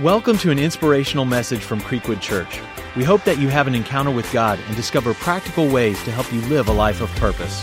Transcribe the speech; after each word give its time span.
Welcome 0.00 0.38
to 0.38 0.50
an 0.50 0.58
inspirational 0.58 1.26
message 1.26 1.60
from 1.60 1.78
Creekwood 1.82 2.22
Church. 2.22 2.62
We 2.96 3.04
hope 3.04 3.24
that 3.24 3.36
you 3.36 3.48
have 3.48 3.66
an 3.66 3.74
encounter 3.74 4.10
with 4.10 4.32
God 4.32 4.58
and 4.66 4.74
discover 4.74 5.12
practical 5.12 5.68
ways 5.68 6.02
to 6.04 6.10
help 6.10 6.32
you 6.32 6.40
live 6.48 6.68
a 6.68 6.72
life 6.72 7.02
of 7.02 7.10
purpose. 7.16 7.62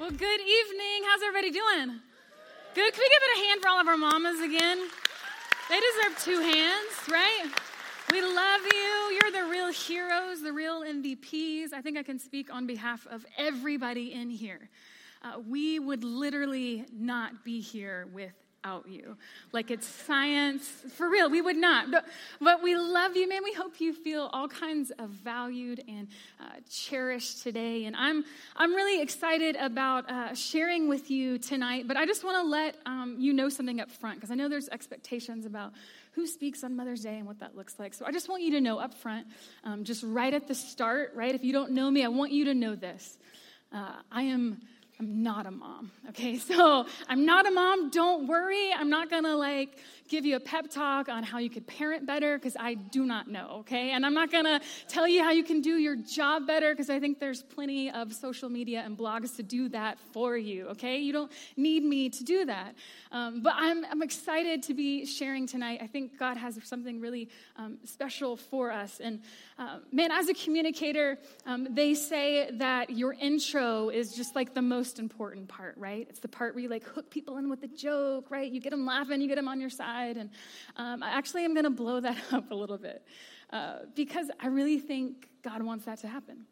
Well, 0.00 0.10
good 0.10 0.40
evening. 0.40 1.02
How's 1.06 1.20
everybody 1.22 1.50
doing? 1.50 2.00
Good. 2.74 2.94
Can 2.94 3.02
we 3.02 3.08
give 3.10 3.22
it 3.22 3.38
a 3.38 3.46
hand 3.46 3.60
for 3.60 3.68
all 3.68 3.80
of 3.80 3.86
our 3.86 3.98
mamas 3.98 4.40
again? 4.40 4.78
They 5.68 5.78
deserve 5.78 6.18
two 6.24 6.40
hands, 6.40 7.10
right? 7.10 7.44
We 8.10 8.22
love 8.22 8.60
you. 8.72 9.20
You're 9.20 9.44
the 9.44 9.50
real 9.50 9.70
heroes, 9.70 10.40
the 10.40 10.54
real 10.54 10.80
MVPs. 10.80 11.74
I 11.74 11.82
think 11.82 11.98
I 11.98 12.02
can 12.02 12.18
speak 12.18 12.52
on 12.52 12.66
behalf 12.66 13.06
of 13.10 13.26
everybody 13.36 14.14
in 14.14 14.30
here. 14.30 14.70
Uh, 15.20 15.38
we 15.46 15.78
would 15.78 16.02
literally 16.02 16.86
not 16.90 17.44
be 17.44 17.60
here 17.60 18.08
with 18.14 18.32
out 18.64 18.88
you. 18.88 19.16
Like 19.52 19.70
it's 19.70 19.86
science. 19.86 20.66
For 20.94 21.08
real, 21.08 21.30
we 21.30 21.40
would 21.40 21.56
not. 21.56 21.90
But, 21.90 22.06
but 22.40 22.62
we 22.62 22.76
love 22.76 23.16
you, 23.16 23.28
man. 23.28 23.42
We 23.42 23.52
hope 23.52 23.80
you 23.80 23.92
feel 23.92 24.30
all 24.32 24.48
kinds 24.48 24.90
of 24.98 25.10
valued 25.10 25.82
and 25.88 26.08
uh, 26.40 26.44
cherished 26.70 27.42
today. 27.42 27.84
And 27.84 27.96
I'm, 27.96 28.24
I'm 28.56 28.74
really 28.74 29.02
excited 29.02 29.56
about 29.56 30.10
uh, 30.10 30.34
sharing 30.34 30.88
with 30.88 31.10
you 31.10 31.38
tonight. 31.38 31.88
But 31.88 31.96
I 31.96 32.06
just 32.06 32.24
want 32.24 32.36
to 32.38 32.48
let 32.48 32.76
um, 32.86 33.16
you 33.18 33.32
know 33.32 33.48
something 33.48 33.80
up 33.80 33.90
front 33.90 34.16
because 34.16 34.30
I 34.30 34.34
know 34.34 34.48
there's 34.48 34.68
expectations 34.68 35.46
about 35.46 35.72
who 36.12 36.26
speaks 36.26 36.62
on 36.62 36.76
Mother's 36.76 37.00
Day 37.00 37.16
and 37.18 37.26
what 37.26 37.40
that 37.40 37.56
looks 37.56 37.78
like. 37.78 37.94
So 37.94 38.04
I 38.04 38.12
just 38.12 38.28
want 38.28 38.42
you 38.42 38.52
to 38.52 38.60
know 38.60 38.78
up 38.78 38.94
front, 38.94 39.26
um, 39.64 39.82
just 39.82 40.02
right 40.02 40.32
at 40.32 40.46
the 40.46 40.54
start, 40.54 41.12
right? 41.14 41.34
If 41.34 41.42
you 41.42 41.52
don't 41.52 41.72
know 41.72 41.90
me, 41.90 42.04
I 42.04 42.08
want 42.08 42.32
you 42.32 42.44
to 42.46 42.54
know 42.54 42.74
this. 42.74 43.18
Uh, 43.72 43.94
I 44.10 44.24
am 44.24 44.60
I'm 45.02 45.24
not 45.24 45.46
a 45.46 45.50
mom. 45.50 45.90
Okay, 46.10 46.38
so 46.50 46.86
I'm 47.08 47.26
not 47.26 47.46
a 47.46 47.50
mom. 47.50 47.90
Don't 47.90 48.28
worry. 48.28 48.72
I'm 48.72 48.88
not 48.88 49.10
gonna 49.10 49.34
like 49.34 49.78
give 50.08 50.24
you 50.24 50.36
a 50.36 50.40
pep 50.40 50.70
talk 50.70 51.08
on 51.08 51.24
how 51.24 51.38
you 51.38 51.50
could 51.50 51.66
parent 51.66 52.06
better 52.06 52.38
because 52.38 52.56
I 52.58 52.74
do 52.74 53.04
not 53.04 53.28
know. 53.28 53.56
Okay, 53.60 53.90
and 53.90 54.06
I'm 54.06 54.14
not 54.14 54.30
gonna 54.30 54.60
tell 54.86 55.08
you 55.08 55.24
how 55.24 55.32
you 55.32 55.42
can 55.42 55.60
do 55.60 55.76
your 55.78 55.96
job 55.96 56.46
better 56.46 56.72
because 56.72 56.88
I 56.88 57.00
think 57.00 57.18
there's 57.18 57.42
plenty 57.42 57.90
of 57.90 58.12
social 58.12 58.48
media 58.48 58.82
and 58.84 58.96
blogs 58.96 59.34
to 59.36 59.42
do 59.42 59.68
that 59.70 59.98
for 60.12 60.36
you. 60.36 60.68
Okay, 60.68 60.98
you 60.98 61.12
don't 61.12 61.32
need 61.56 61.82
me 61.82 62.08
to 62.10 62.22
do 62.22 62.44
that. 62.44 62.76
Um, 63.10 63.42
but 63.42 63.54
I'm, 63.56 63.84
I'm 63.84 64.02
excited 64.02 64.62
to 64.64 64.74
be 64.74 65.04
sharing 65.04 65.46
tonight. 65.46 65.80
I 65.82 65.86
think 65.86 66.18
God 66.18 66.36
has 66.36 66.58
something 66.64 67.00
really 67.00 67.28
um, 67.56 67.78
special 67.84 68.36
for 68.36 68.72
us. 68.72 69.00
And 69.00 69.20
uh, 69.58 69.78
man, 69.92 70.10
as 70.10 70.28
a 70.28 70.34
communicator, 70.34 71.18
um, 71.44 71.68
they 71.70 71.94
say 71.94 72.50
that 72.52 72.90
your 72.90 73.12
intro 73.12 73.90
is 73.90 74.14
just 74.14 74.34
like 74.34 74.54
the 74.54 74.62
most 74.62 74.91
important 74.98 75.48
part, 75.48 75.74
right? 75.76 76.06
It's 76.08 76.20
the 76.20 76.28
part 76.28 76.54
where 76.54 76.62
you 76.62 76.68
like 76.68 76.84
hook 76.84 77.10
people 77.10 77.36
in 77.38 77.48
with 77.48 77.62
a 77.62 77.68
joke, 77.68 78.30
right? 78.30 78.50
You 78.50 78.60
get 78.60 78.70
them 78.70 78.86
laughing, 78.86 79.20
you 79.20 79.28
get 79.28 79.36
them 79.36 79.48
on 79.48 79.60
your 79.60 79.70
side. 79.70 80.16
And 80.16 80.30
um, 80.76 81.02
I 81.02 81.10
actually 81.10 81.44
am 81.44 81.54
going 81.54 81.64
to 81.64 81.70
blow 81.70 82.00
that 82.00 82.16
up 82.32 82.50
a 82.50 82.54
little 82.54 82.78
bit 82.78 83.02
uh, 83.50 83.80
because 83.94 84.30
I 84.40 84.48
really 84.48 84.78
think 84.78 85.28
God 85.42 85.62
wants 85.62 85.84
that 85.84 85.98
to 86.00 86.08
happen. 86.08 86.46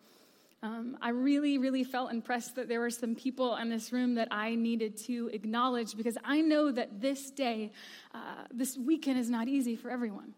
Um, 0.62 0.98
I 1.00 1.10
really, 1.10 1.56
really 1.56 1.84
felt 1.84 2.12
impressed 2.12 2.56
that 2.56 2.68
there 2.68 2.80
were 2.80 2.90
some 2.90 3.14
people 3.14 3.56
in 3.56 3.70
this 3.70 3.92
room 3.92 4.16
that 4.16 4.28
I 4.30 4.54
needed 4.54 4.98
to 5.06 5.30
acknowledge 5.32 5.96
because 5.96 6.18
I 6.22 6.42
know 6.42 6.70
that 6.70 7.00
this 7.00 7.30
day, 7.30 7.72
uh, 8.14 8.44
this 8.50 8.76
weekend 8.76 9.18
is 9.18 9.30
not 9.30 9.48
easy 9.48 9.74
for 9.74 9.90
everyone. 9.90 10.34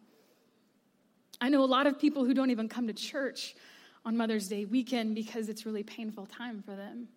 I 1.41 1.49
know 1.49 1.65
a 1.65 1.67
lot 1.67 1.89
of 1.89 1.99
people 1.99 2.25
who 2.25 2.35
don't 2.35 2.51
even 2.51 2.69
come 2.69 2.87
to 2.87 2.93
church 2.93 3.57
on 4.05 4.17
Mother's 4.17 4.49
Day 4.49 4.65
weekend 4.65 5.17
because 5.17 5.49
it's 5.49 5.67
really 5.67 5.83
painful 5.83 6.27
time 6.27 6.63
for 6.63 6.77
them. 6.77 7.09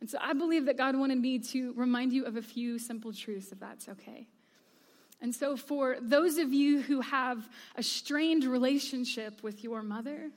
And 0.00 0.08
so 0.08 0.18
I 0.20 0.32
believe 0.32 0.66
that 0.66 0.76
God 0.76 0.96
wanted 0.96 1.18
me 1.18 1.38
to 1.40 1.72
remind 1.74 2.12
you 2.12 2.24
of 2.24 2.36
a 2.36 2.42
few 2.42 2.78
simple 2.78 3.12
truths, 3.12 3.50
if 3.50 3.58
that's 3.58 3.88
okay. 3.88 4.28
And 5.20 5.34
so, 5.34 5.56
for 5.56 5.96
those 6.00 6.38
of 6.38 6.52
you 6.52 6.80
who 6.80 7.00
have 7.00 7.48
a 7.74 7.82
strained 7.82 8.44
relationship 8.44 9.42
with 9.42 9.64
your 9.64 9.82
mother, 9.82 10.30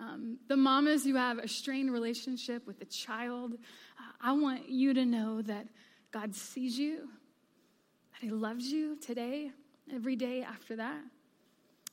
um, 0.00 0.38
the 0.48 0.56
mamas 0.56 1.04
who 1.04 1.14
have 1.14 1.38
a 1.38 1.46
strained 1.46 1.92
relationship 1.92 2.66
with 2.66 2.80
the 2.80 2.84
child, 2.86 3.54
uh, 3.54 4.12
I 4.20 4.32
want 4.32 4.68
you 4.68 4.94
to 4.94 5.04
know 5.04 5.42
that 5.42 5.68
God 6.10 6.34
sees 6.34 6.76
you, 6.76 7.08
that 8.12 8.20
He 8.20 8.30
loves 8.30 8.66
you 8.66 8.96
today, 8.96 9.52
every 9.92 10.16
day 10.16 10.42
after 10.42 10.74
that. 10.76 11.00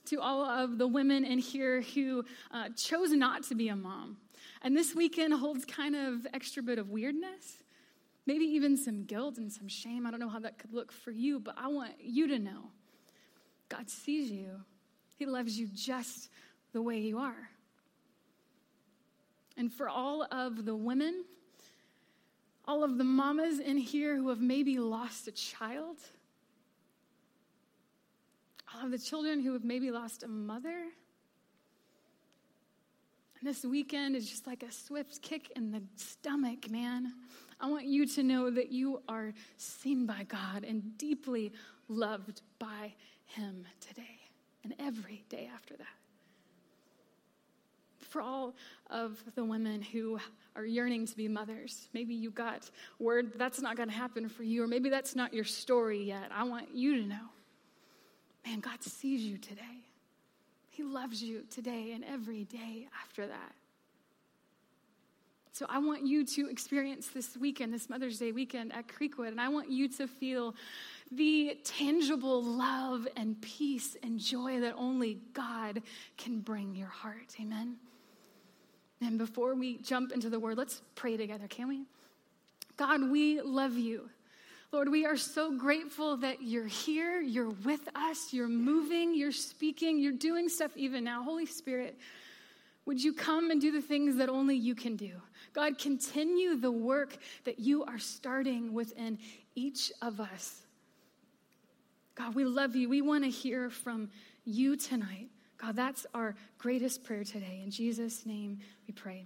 To 0.05 0.19
all 0.19 0.43
of 0.43 0.77
the 0.77 0.87
women 0.87 1.23
in 1.23 1.37
here 1.37 1.81
who 1.81 2.25
uh, 2.51 2.69
chose 2.75 3.11
not 3.11 3.43
to 3.43 3.55
be 3.55 3.69
a 3.69 3.75
mom, 3.75 4.17
and 4.61 4.75
this 4.75 4.95
weekend 4.95 5.33
holds 5.33 5.63
kind 5.65 5.95
of 5.95 6.27
extra 6.33 6.63
bit 6.63 6.79
of 6.79 6.89
weirdness, 6.89 7.63
maybe 8.25 8.45
even 8.45 8.77
some 8.77 9.05
guilt 9.05 9.37
and 9.37 9.51
some 9.51 9.67
shame. 9.67 10.05
I 10.05 10.11
don't 10.11 10.19
know 10.19 10.29
how 10.29 10.39
that 10.39 10.57
could 10.57 10.73
look 10.73 10.91
for 10.91 11.11
you, 11.11 11.39
but 11.39 11.55
I 11.57 11.67
want 11.67 11.93
you 11.99 12.27
to 12.27 12.39
know 12.39 12.71
God 13.69 13.89
sees 13.89 14.29
you, 14.29 14.61
He 15.17 15.25
loves 15.25 15.57
you 15.57 15.67
just 15.73 16.29
the 16.73 16.81
way 16.81 16.99
you 16.99 17.19
are. 17.19 17.49
And 19.57 19.71
for 19.71 19.87
all 19.87 20.27
of 20.31 20.65
the 20.65 20.75
women, 20.75 21.25
all 22.65 22.83
of 22.83 22.97
the 22.97 23.03
mamas 23.03 23.59
in 23.59 23.77
here 23.77 24.15
who 24.15 24.29
have 24.29 24.41
maybe 24.41 24.77
lost 24.79 25.27
a 25.27 25.31
child, 25.31 25.97
all 28.73 28.85
of 28.85 28.91
the 28.91 28.97
children 28.97 29.41
who 29.41 29.53
have 29.53 29.63
maybe 29.63 29.91
lost 29.91 30.23
a 30.23 30.27
mother. 30.27 30.85
And 33.39 33.49
this 33.49 33.63
weekend 33.63 34.15
is 34.15 34.29
just 34.29 34.45
like 34.45 34.63
a 34.63 34.71
swift 34.71 35.21
kick 35.21 35.51
in 35.55 35.71
the 35.71 35.81
stomach, 35.95 36.69
man. 36.69 37.13
I 37.59 37.69
want 37.69 37.85
you 37.85 38.05
to 38.07 38.23
know 38.23 38.49
that 38.49 38.71
you 38.71 39.01
are 39.07 39.33
seen 39.57 40.05
by 40.05 40.23
God 40.27 40.63
and 40.63 40.97
deeply 40.97 41.51
loved 41.87 42.41
by 42.59 42.93
Him 43.25 43.65
today 43.79 44.19
and 44.63 44.75
every 44.79 45.23
day 45.29 45.49
after 45.53 45.75
that 45.77 45.87
for 48.11 48.21
all 48.21 48.53
of 48.89 49.23
the 49.35 49.43
women 49.43 49.81
who 49.81 50.19
are 50.55 50.65
yearning 50.65 51.07
to 51.07 51.15
be 51.15 51.29
mothers. 51.29 51.87
Maybe 51.93 52.13
you 52.13 52.29
got 52.29 52.69
word 52.99 53.31
that's 53.37 53.61
not 53.61 53.77
going 53.77 53.87
to 53.87 53.95
happen 53.95 54.27
for 54.27 54.43
you, 54.43 54.63
or 54.63 54.67
maybe 54.67 54.89
that's 54.89 55.15
not 55.15 55.33
your 55.33 55.45
story 55.45 56.03
yet. 56.03 56.29
I 56.29 56.43
want 56.43 56.75
you 56.75 57.01
to 57.01 57.07
know 57.07 57.29
man, 58.45 58.59
God 58.59 58.81
sees 58.83 59.21
you 59.21 59.37
today. 59.37 59.61
He 60.69 60.83
loves 60.83 61.21
you 61.21 61.43
today 61.49 61.91
and 61.93 62.03
every 62.03 62.45
day 62.45 62.87
after 63.03 63.27
that. 63.27 63.53
So 65.53 65.65
I 65.69 65.79
want 65.79 66.07
you 66.07 66.25
to 66.25 66.49
experience 66.49 67.07
this 67.07 67.35
weekend, 67.35 67.73
this 67.73 67.89
Mother's 67.89 68.17
Day 68.17 68.31
weekend 68.31 68.73
at 68.73 68.87
Creekwood, 68.87 69.27
and 69.27 69.41
I 69.41 69.49
want 69.49 69.69
you 69.69 69.89
to 69.89 70.07
feel 70.07 70.55
the 71.11 71.57
tangible 71.65 72.41
love 72.41 73.05
and 73.17 73.39
peace 73.41 73.97
and 74.01 74.17
joy 74.17 74.61
that 74.61 74.75
only 74.77 75.19
God 75.33 75.83
can 76.17 76.39
bring 76.39 76.73
your 76.73 76.87
heart. 76.87 77.35
Amen. 77.39 77.75
And 79.01 79.17
before 79.17 79.55
we 79.55 79.77
jump 79.79 80.13
into 80.13 80.29
the 80.29 80.39
word, 80.39 80.57
let's 80.57 80.81
pray 80.95 81.17
together, 81.17 81.47
can 81.49 81.67
we? 81.67 81.83
God, 82.77 83.11
we 83.11 83.41
love 83.41 83.77
you. 83.77 84.09
Lord, 84.71 84.87
we 84.87 85.05
are 85.05 85.17
so 85.17 85.51
grateful 85.57 86.15
that 86.17 86.41
you're 86.41 86.65
here, 86.65 87.19
you're 87.19 87.49
with 87.49 87.89
us, 87.93 88.31
you're 88.31 88.47
moving, 88.47 89.13
you're 89.13 89.33
speaking, 89.33 89.99
you're 89.99 90.13
doing 90.13 90.47
stuff 90.47 90.71
even 90.77 91.03
now. 91.03 91.23
Holy 91.23 91.45
Spirit, 91.45 91.97
would 92.85 93.03
you 93.03 93.11
come 93.11 93.51
and 93.51 93.59
do 93.59 93.73
the 93.73 93.81
things 93.81 94.15
that 94.15 94.29
only 94.29 94.55
you 94.55 94.73
can 94.73 94.95
do? 94.95 95.11
God, 95.51 95.77
continue 95.77 96.55
the 96.55 96.71
work 96.71 97.17
that 97.43 97.59
you 97.59 97.83
are 97.83 97.99
starting 97.99 98.71
within 98.71 99.19
each 99.55 99.91
of 100.01 100.21
us. 100.21 100.61
God, 102.15 102.33
we 102.33 102.45
love 102.45 102.73
you. 102.73 102.87
We 102.87 103.01
want 103.01 103.25
to 103.25 103.29
hear 103.29 103.69
from 103.69 104.09
you 104.45 104.77
tonight. 104.77 105.27
God, 105.57 105.75
that's 105.75 106.05
our 106.13 106.33
greatest 106.57 107.03
prayer 107.03 107.25
today. 107.25 107.59
In 107.61 107.71
Jesus' 107.71 108.25
name 108.25 108.59
we 108.87 108.93
pray. 108.93 109.25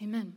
Amen. 0.00 0.34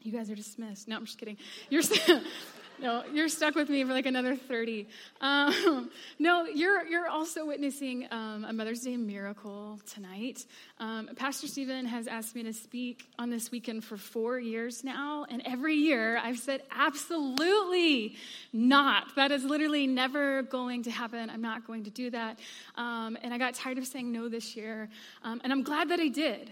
You 0.00 0.10
guys 0.10 0.30
are 0.30 0.34
dismissed. 0.34 0.88
No, 0.88 0.96
I'm 0.96 1.04
just 1.04 1.18
kidding. 1.18 1.36
You're. 1.68 1.82
no, 2.82 3.04
you're 3.12 3.28
stuck 3.28 3.54
with 3.54 3.68
me 3.68 3.84
for 3.84 3.92
like 3.92 4.06
another 4.06 4.34
30. 4.34 4.88
Um, 5.20 5.88
no, 6.18 6.44
you're, 6.46 6.84
you're 6.84 7.08
also 7.08 7.46
witnessing 7.46 8.08
um, 8.10 8.44
a 8.44 8.52
Mother's 8.52 8.80
Day 8.80 8.96
miracle 8.96 9.78
tonight. 9.86 10.44
Um, 10.80 11.10
Pastor 11.14 11.46
Stephen 11.46 11.86
has 11.86 12.08
asked 12.08 12.34
me 12.34 12.42
to 12.42 12.52
speak 12.52 13.08
on 13.20 13.30
this 13.30 13.52
weekend 13.52 13.84
for 13.84 13.96
four 13.96 14.40
years 14.40 14.82
now, 14.82 15.26
and 15.30 15.42
every 15.46 15.76
year 15.76 16.18
I've 16.18 16.38
said, 16.38 16.62
absolutely 16.72 18.16
not. 18.52 19.14
That 19.14 19.30
is 19.30 19.44
literally 19.44 19.86
never 19.86 20.42
going 20.42 20.82
to 20.82 20.90
happen. 20.90 21.30
I'm 21.30 21.40
not 21.40 21.64
going 21.64 21.84
to 21.84 21.90
do 21.90 22.10
that. 22.10 22.40
Um, 22.74 23.16
and 23.22 23.32
I 23.32 23.38
got 23.38 23.54
tired 23.54 23.78
of 23.78 23.86
saying 23.86 24.10
no 24.10 24.28
this 24.28 24.56
year, 24.56 24.88
um, 25.22 25.40
and 25.44 25.52
I'm 25.52 25.62
glad 25.62 25.90
that 25.90 26.00
I 26.00 26.08
did. 26.08 26.50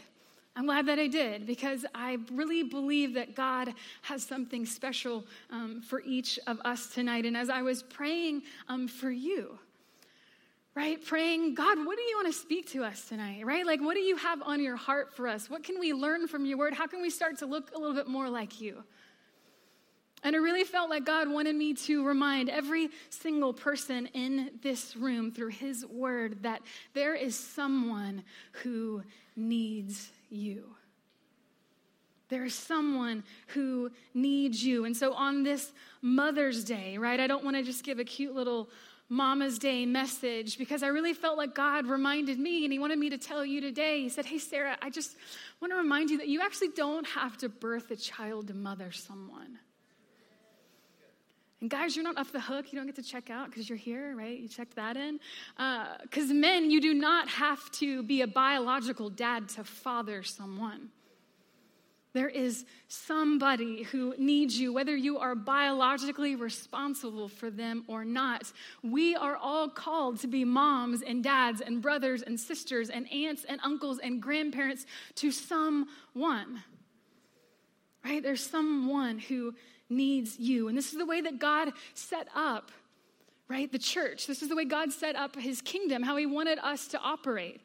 I'm 0.56 0.66
glad 0.66 0.86
that 0.86 0.98
I 0.98 1.06
did 1.06 1.46
because 1.46 1.86
I 1.94 2.18
really 2.32 2.62
believe 2.64 3.14
that 3.14 3.34
God 3.34 3.72
has 4.02 4.22
something 4.22 4.66
special 4.66 5.24
um, 5.50 5.80
for 5.80 6.02
each 6.02 6.38
of 6.46 6.60
us 6.64 6.88
tonight. 6.88 7.24
And 7.24 7.36
as 7.36 7.48
I 7.48 7.62
was 7.62 7.82
praying 7.82 8.42
um, 8.68 8.88
for 8.88 9.10
you, 9.10 9.58
right, 10.74 11.02
praying, 11.04 11.54
God, 11.54 11.78
what 11.86 11.96
do 11.96 12.02
you 12.02 12.16
want 12.16 12.26
to 12.26 12.38
speak 12.38 12.70
to 12.70 12.84
us 12.84 13.08
tonight, 13.08 13.46
right? 13.46 13.64
Like, 13.64 13.80
what 13.80 13.94
do 13.94 14.00
you 14.00 14.16
have 14.16 14.42
on 14.42 14.60
your 14.60 14.76
heart 14.76 15.14
for 15.14 15.28
us? 15.28 15.48
What 15.48 15.62
can 15.62 15.78
we 15.78 15.92
learn 15.92 16.26
from 16.26 16.44
your 16.44 16.58
word? 16.58 16.74
How 16.74 16.86
can 16.86 17.00
we 17.00 17.10
start 17.10 17.38
to 17.38 17.46
look 17.46 17.70
a 17.74 17.78
little 17.78 17.94
bit 17.94 18.08
more 18.08 18.28
like 18.28 18.60
you? 18.60 18.82
And 20.22 20.36
I 20.36 20.38
really 20.38 20.64
felt 20.64 20.90
like 20.90 21.06
God 21.06 21.30
wanted 21.30 21.56
me 21.56 21.72
to 21.74 22.04
remind 22.04 22.50
every 22.50 22.90
single 23.08 23.54
person 23.54 24.06
in 24.08 24.50
this 24.62 24.94
room 24.94 25.32
through 25.32 25.48
His 25.48 25.86
word 25.86 26.42
that 26.42 26.60
there 26.92 27.14
is 27.14 27.34
someone 27.34 28.22
who 28.52 29.02
needs 29.34 30.10
you. 30.30 30.74
There 32.28 32.44
is 32.44 32.54
someone 32.54 33.24
who 33.48 33.90
needs 34.14 34.64
you. 34.64 34.84
And 34.84 34.96
so 34.96 35.12
on 35.14 35.42
this 35.42 35.72
Mother's 36.00 36.64
Day, 36.64 36.96
right, 36.96 37.18
I 37.18 37.26
don't 37.26 37.44
want 37.44 37.56
to 37.56 37.62
just 37.62 37.84
give 37.84 37.98
a 37.98 38.04
cute 38.04 38.34
little 38.34 38.70
Mama's 39.08 39.58
Day 39.58 39.84
message 39.84 40.56
because 40.56 40.84
I 40.84 40.86
really 40.86 41.12
felt 41.12 41.36
like 41.36 41.54
God 41.54 41.86
reminded 41.86 42.38
me 42.38 42.64
and 42.64 42.72
He 42.72 42.78
wanted 42.78 43.00
me 43.00 43.10
to 43.10 43.18
tell 43.18 43.44
you 43.44 43.60
today. 43.60 44.02
He 44.02 44.08
said, 44.08 44.24
Hey, 44.24 44.38
Sarah, 44.38 44.78
I 44.80 44.90
just 44.90 45.16
want 45.60 45.72
to 45.72 45.76
remind 45.76 46.10
you 46.10 46.18
that 46.18 46.28
you 46.28 46.40
actually 46.40 46.68
don't 46.76 47.06
have 47.08 47.36
to 47.38 47.48
birth 47.48 47.90
a 47.90 47.96
child 47.96 48.46
to 48.46 48.54
mother 48.54 48.92
someone. 48.92 49.58
And 51.60 51.68
guys, 51.68 51.94
you're 51.94 52.02
not 52.02 52.16
off 52.16 52.32
the 52.32 52.40
hook. 52.40 52.72
You 52.72 52.78
don't 52.78 52.86
get 52.86 52.96
to 52.96 53.02
check 53.02 53.28
out 53.28 53.50
because 53.50 53.68
you're 53.68 53.78
here, 53.78 54.16
right? 54.16 54.38
You 54.38 54.48
checked 54.48 54.76
that 54.76 54.96
in. 54.96 55.20
Because 56.02 56.30
uh, 56.30 56.34
men, 56.34 56.70
you 56.70 56.80
do 56.80 56.94
not 56.94 57.28
have 57.28 57.70
to 57.72 58.02
be 58.02 58.22
a 58.22 58.26
biological 58.26 59.10
dad 59.10 59.48
to 59.50 59.64
father 59.64 60.22
someone. 60.22 60.88
There 62.12 62.28
is 62.28 62.64
somebody 62.88 63.84
who 63.84 64.14
needs 64.18 64.58
you, 64.58 64.72
whether 64.72 64.96
you 64.96 65.18
are 65.18 65.36
biologically 65.36 66.34
responsible 66.34 67.28
for 67.28 67.50
them 67.50 67.84
or 67.86 68.04
not. 68.04 68.50
We 68.82 69.14
are 69.14 69.36
all 69.36 69.68
called 69.68 70.18
to 70.20 70.26
be 70.26 70.44
moms 70.44 71.02
and 71.02 71.22
dads 71.22 71.60
and 71.60 71.80
brothers 71.80 72.22
and 72.22 72.40
sisters 72.40 72.90
and 72.90 73.10
aunts 73.12 73.44
and 73.44 73.60
uncles 73.62 74.00
and 74.00 74.20
grandparents 74.20 74.86
to 75.16 75.30
someone. 75.30 76.64
Right? 78.04 78.22
There's 78.22 78.44
someone 78.44 79.18
who 79.18 79.54
needs 79.90 80.38
you. 80.38 80.68
And 80.68 80.76
this 80.76 80.92
is 80.92 80.98
the 80.98 81.06
way 81.06 81.20
that 81.20 81.38
God 81.38 81.72
set 81.94 82.28
up, 82.34 82.70
right? 83.48 83.70
The 83.70 83.78
church. 83.78 84.26
This 84.26 84.42
is 84.42 84.48
the 84.48 84.56
way 84.56 84.64
God 84.64 84.92
set 84.92 85.16
up 85.16 85.36
his 85.36 85.60
kingdom, 85.60 86.02
how 86.02 86.16
he 86.16 86.26
wanted 86.26 86.58
us 86.60 86.88
to 86.88 86.98
operate 87.00 87.60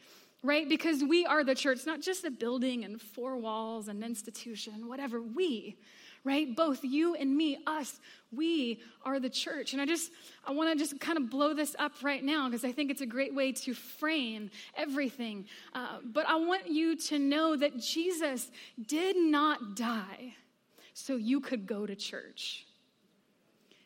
right? 0.45 0.69
Because 0.69 1.03
we 1.03 1.25
are 1.25 1.43
the 1.43 1.55
church, 1.55 1.85
not 1.85 2.01
just 2.01 2.23
a 2.23 2.29
building 2.29 2.85
and 2.85 3.01
four 3.01 3.35
walls 3.35 3.87
and 3.87 4.03
institution, 4.03 4.87
whatever. 4.87 5.19
We, 5.19 5.75
right? 6.23 6.55
Both 6.55 6.83
you 6.83 7.15
and 7.15 7.35
me, 7.35 7.57
us, 7.65 7.99
we 8.31 8.81
are 9.03 9.19
the 9.19 9.29
church. 9.29 9.73
And 9.73 9.81
I 9.81 9.85
just, 9.85 10.11
I 10.45 10.51
want 10.51 10.71
to 10.71 10.77
just 10.77 10.99
kind 10.99 11.17
of 11.17 11.29
blow 11.29 11.53
this 11.53 11.75
up 11.79 11.93
right 12.03 12.23
now 12.23 12.47
because 12.47 12.63
I 12.63 12.71
think 12.71 12.91
it's 12.91 13.01
a 13.01 13.07
great 13.07 13.33
way 13.33 13.53
to 13.53 13.73
frame 13.73 14.51
everything. 14.75 15.45
Uh, 15.73 15.97
but 16.03 16.27
I 16.27 16.35
want 16.35 16.67
you 16.67 16.95
to 16.95 17.19
know 17.19 17.55
that 17.55 17.77
Jesus 17.79 18.51
did 18.85 19.17
not 19.17 19.75
die 19.75 20.35
so 20.95 21.17
you 21.17 21.41
could 21.41 21.67
go 21.67 21.85
to 21.85 21.93
church. 21.93 22.65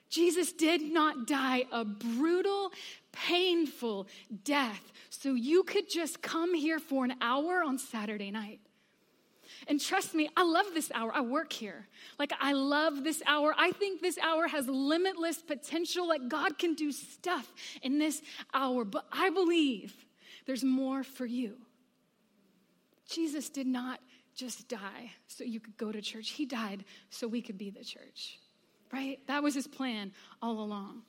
Jesus 0.10 0.52
did 0.52 0.82
not 0.82 1.28
die 1.28 1.66
a 1.72 1.84
brutal, 1.84 2.72
painful 3.12 4.08
death 4.44 4.92
so 5.10 5.34
you 5.34 5.64
could 5.64 5.90
just 5.90 6.22
come 6.22 6.54
here 6.54 6.80
for 6.80 7.04
an 7.04 7.16
hour 7.20 7.64
on 7.64 7.80
Saturday 7.80 8.30
night. 8.30 8.60
And 9.68 9.82
trust 9.82 10.14
me, 10.14 10.30
I 10.38 10.44
love 10.44 10.68
this 10.76 10.92
hour. 10.94 11.12
I 11.14 11.22
work 11.22 11.52
here. 11.52 11.88
Like, 12.20 12.32
I 12.40 12.54
love 12.54 13.04
this 13.04 13.24
hour. 13.26 13.56
I 13.58 13.72
think 13.72 14.02
this 14.02 14.20
hour 14.20 14.48
has 14.48 14.68
limitless 14.68 15.40
potential. 15.40 16.08
Like, 16.08 16.30
God 16.30 16.60
can 16.60 16.76
do 16.76 16.92
stuff 16.92 17.52
in 17.82 17.98
this 17.98 18.22
hour. 18.54 18.86
But 18.86 19.06
I 19.12 19.32
believe 19.32 19.96
there's 20.46 20.64
more 20.64 21.04
for 21.04 21.26
you. 21.26 21.56
Jesus 23.10 23.50
did 23.50 23.68
not 23.68 24.00
just 24.40 24.68
die 24.70 25.12
so 25.28 25.44
you 25.44 25.60
could 25.60 25.78
go 25.78 25.92
to 25.92 26.02
church, 26.02 26.30
He 26.30 26.46
died 26.46 26.86
so 27.10 27.28
we 27.28 27.42
could 27.42 27.58
be 27.58 27.70
the 27.70 27.84
church, 27.84 28.40
right? 28.94 29.20
That 29.28 29.44
was 29.44 29.54
His 29.54 29.68
plan 29.68 30.14
all 30.42 30.62
along. 30.62 31.02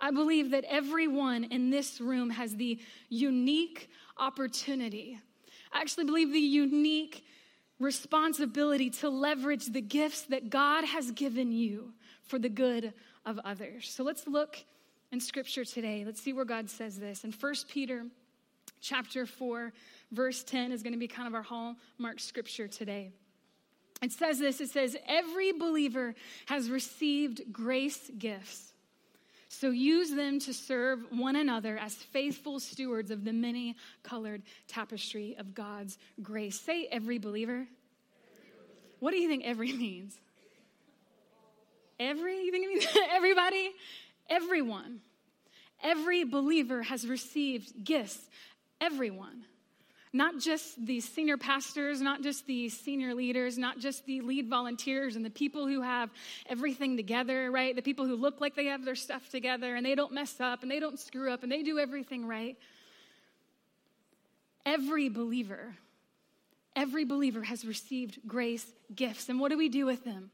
I 0.00 0.10
believe 0.10 0.50
that 0.50 0.64
everyone 0.64 1.44
in 1.44 1.70
this 1.70 2.00
room 2.00 2.30
has 2.30 2.54
the 2.56 2.78
unique 3.08 3.88
opportunity. 4.18 5.18
I 5.72 5.80
actually 5.80 6.04
believe 6.04 6.32
the 6.32 6.38
unique 6.38 7.24
responsibility 7.78 8.90
to 8.90 9.08
leverage 9.08 9.66
the 9.66 9.80
gifts 9.80 10.22
that 10.22 10.50
God 10.50 10.84
has 10.84 11.10
given 11.10 11.52
you 11.52 11.92
for 12.22 12.38
the 12.38 12.48
good 12.48 12.92
of 13.24 13.40
others. 13.44 13.88
So 13.88 14.04
let's 14.04 14.26
look 14.26 14.58
in 15.10 15.20
scripture 15.20 15.64
today. 15.64 16.04
Let's 16.04 16.20
see 16.20 16.32
where 16.32 16.44
God 16.44 16.68
says 16.68 16.98
this. 16.98 17.24
In 17.24 17.32
1 17.32 17.54
Peter 17.68 18.04
chapter 18.80 19.26
4, 19.26 19.72
verse 20.14 20.42
10 20.42 20.72
is 20.72 20.82
going 20.82 20.92
to 20.92 20.98
be 20.98 21.08
kind 21.08 21.28
of 21.28 21.34
our 21.34 21.42
hallmark 21.42 22.18
scripture 22.18 22.68
today. 22.68 23.10
It 24.02 24.12
says 24.12 24.38
this 24.38 24.60
it 24.60 24.70
says, 24.70 24.96
Every 25.06 25.52
believer 25.52 26.14
has 26.46 26.70
received 26.70 27.52
grace 27.52 28.10
gifts 28.18 28.74
so 29.54 29.70
use 29.70 30.10
them 30.10 30.40
to 30.40 30.52
serve 30.52 30.98
one 31.10 31.36
another 31.36 31.78
as 31.78 31.94
faithful 31.94 32.58
stewards 32.58 33.12
of 33.12 33.24
the 33.24 33.32
many 33.32 33.76
colored 34.02 34.42
tapestry 34.66 35.36
of 35.38 35.54
God's 35.54 35.96
grace. 36.20 36.60
Say 36.60 36.88
every 36.90 37.18
believer. 37.18 37.68
What 38.98 39.12
do 39.12 39.18
you 39.18 39.28
think 39.28 39.44
every 39.44 39.72
means? 39.72 40.18
Every? 42.00 42.42
You 42.42 42.50
think 42.50 42.64
it 42.64 42.68
means 42.68 42.86
everybody? 43.12 43.70
Everyone. 44.28 45.00
Every 45.84 46.24
believer 46.24 46.82
has 46.82 47.06
received 47.06 47.84
gifts. 47.84 48.18
Everyone 48.80 49.44
not 50.14 50.38
just 50.38 50.86
the 50.86 51.00
senior 51.00 51.36
pastors, 51.36 52.00
not 52.00 52.22
just 52.22 52.46
the 52.46 52.68
senior 52.68 53.14
leaders, 53.14 53.58
not 53.58 53.80
just 53.80 54.06
the 54.06 54.20
lead 54.20 54.48
volunteers 54.48 55.16
and 55.16 55.24
the 55.24 55.30
people 55.30 55.66
who 55.66 55.82
have 55.82 56.08
everything 56.46 56.96
together, 56.96 57.50
right? 57.50 57.74
The 57.74 57.82
people 57.82 58.06
who 58.06 58.14
look 58.14 58.40
like 58.40 58.54
they 58.54 58.66
have 58.66 58.84
their 58.84 58.94
stuff 58.94 59.28
together 59.28 59.74
and 59.74 59.84
they 59.84 59.96
don't 59.96 60.12
mess 60.12 60.40
up 60.40 60.62
and 60.62 60.70
they 60.70 60.78
don't 60.78 61.00
screw 61.00 61.32
up 61.32 61.42
and 61.42 61.50
they 61.50 61.64
do 61.64 61.80
everything 61.80 62.26
right. 62.26 62.56
Every 64.64 65.08
believer, 65.08 65.74
every 66.76 67.04
believer 67.04 67.42
has 67.42 67.64
received 67.64 68.20
grace 68.24 68.64
gifts. 68.94 69.28
And 69.28 69.40
what 69.40 69.50
do 69.50 69.58
we 69.58 69.68
do 69.68 69.84
with 69.84 70.04
them? 70.04 70.30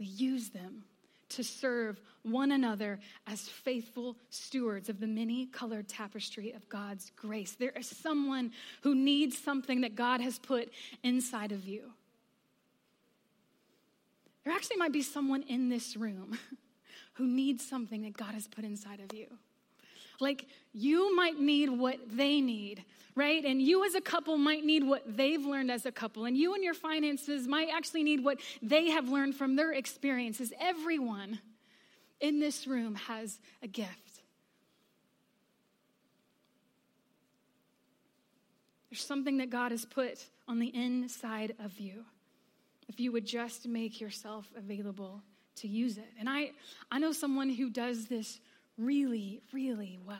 We 0.00 0.06
use 0.06 0.48
them 0.48 0.82
to 1.30 1.44
serve 1.44 2.00
one 2.22 2.52
another 2.52 2.98
as 3.26 3.48
faithful 3.48 4.16
stewards 4.30 4.88
of 4.88 5.00
the 5.00 5.06
many 5.06 5.46
colored 5.46 5.88
tapestry 5.88 6.52
of 6.52 6.68
God's 6.68 7.12
grace. 7.16 7.52
There 7.52 7.72
is 7.72 7.86
someone 7.86 8.52
who 8.82 8.94
needs 8.94 9.38
something 9.38 9.82
that 9.82 9.94
God 9.94 10.20
has 10.20 10.38
put 10.38 10.70
inside 11.02 11.52
of 11.52 11.66
you. 11.66 11.92
There 14.44 14.52
actually 14.52 14.76
might 14.76 14.92
be 14.92 15.02
someone 15.02 15.42
in 15.42 15.68
this 15.68 15.96
room 15.96 16.38
who 17.14 17.26
needs 17.26 17.66
something 17.68 18.02
that 18.02 18.16
God 18.16 18.34
has 18.34 18.46
put 18.48 18.64
inside 18.64 19.00
of 19.00 19.16
you. 19.16 19.26
Like 20.20 20.46
you 20.72 21.14
might 21.14 21.38
need 21.38 21.70
what 21.70 21.98
they 22.10 22.40
need, 22.40 22.84
right? 23.14 23.44
And 23.44 23.62
you 23.62 23.84
as 23.84 23.94
a 23.94 24.00
couple 24.00 24.36
might 24.36 24.64
need 24.64 24.84
what 24.84 25.02
they've 25.06 25.44
learned 25.44 25.70
as 25.70 25.86
a 25.86 25.92
couple. 25.92 26.24
And 26.24 26.36
you 26.36 26.54
and 26.54 26.64
your 26.64 26.74
finances 26.74 27.46
might 27.46 27.68
actually 27.72 28.02
need 28.02 28.24
what 28.24 28.38
they 28.62 28.90
have 28.90 29.08
learned 29.08 29.36
from 29.36 29.56
their 29.56 29.72
experiences. 29.72 30.52
Everyone 30.60 31.40
in 32.20 32.40
this 32.40 32.66
room 32.66 32.94
has 32.96 33.38
a 33.62 33.68
gift. 33.68 34.22
There's 38.90 39.04
something 39.04 39.38
that 39.38 39.50
God 39.50 39.70
has 39.70 39.84
put 39.84 40.26
on 40.46 40.58
the 40.58 40.74
inside 40.74 41.54
of 41.62 41.78
you. 41.78 42.04
If 42.88 42.98
you 42.98 43.12
would 43.12 43.26
just 43.26 43.68
make 43.68 44.00
yourself 44.00 44.50
available 44.56 45.22
to 45.56 45.68
use 45.68 45.98
it. 45.98 46.08
And 46.18 46.28
I, 46.28 46.52
I 46.90 46.98
know 46.98 47.12
someone 47.12 47.50
who 47.50 47.68
does 47.68 48.06
this 48.06 48.40
really, 48.78 49.42
really 49.52 49.98
well. 50.04 50.18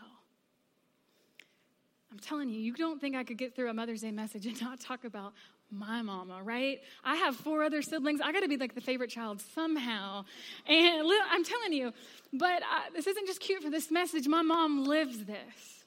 I'm 2.11 2.19
telling 2.19 2.49
you, 2.49 2.59
you 2.59 2.73
don't 2.75 3.01
think 3.01 3.15
I 3.15 3.25
could 3.25 3.37
get 3.37 3.55
through 3.55 3.71
a 3.71 3.75
Mother's 3.75 4.01
Day 4.01 4.11
message 4.11 4.47
and 4.47 4.61
not 4.61 4.81
talk 4.81 5.05
about 5.05 5.35
my 5.71 6.01
mama, 6.01 6.43
right? 6.43 6.81
I 7.05 7.17
have 7.17 7.37
four 7.37 7.63
other 7.63 7.83
siblings. 7.83 8.21
I 8.23 8.33
got 8.33 8.41
to 8.41 8.49
be 8.49 8.57
like 8.57 8.75
the 8.75 8.81
favorite 8.81 9.11
child 9.11 9.41
somehow. 9.55 10.25
And 10.67 11.07
I'm 11.31 11.45
telling 11.45 11.73
you, 11.73 11.93
but 12.33 12.63
uh, 12.63 12.91
this 12.95 13.07
isn't 13.07 13.27
just 13.27 13.41
cute 13.41 13.63
for 13.63 13.71
this 13.71 13.91
message. 13.91 14.27
My 14.27 14.43
mom 14.43 14.85
lives 14.85 15.25
this. 15.25 15.85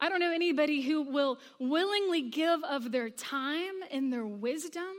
I 0.00 0.08
don't 0.08 0.20
know 0.20 0.32
anybody 0.32 0.80
who 0.80 1.02
will 1.02 1.38
willingly 1.58 2.22
give 2.22 2.64
of 2.64 2.90
their 2.90 3.10
time 3.10 3.74
and 3.92 4.10
their 4.10 4.26
wisdom, 4.26 4.94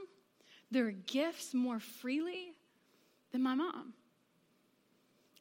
their 0.69 0.91
gifts 0.91 1.55
more 1.55 1.79
freely 1.79 2.53
than 3.31 3.41
my 3.41 3.55
mom. 3.55 3.93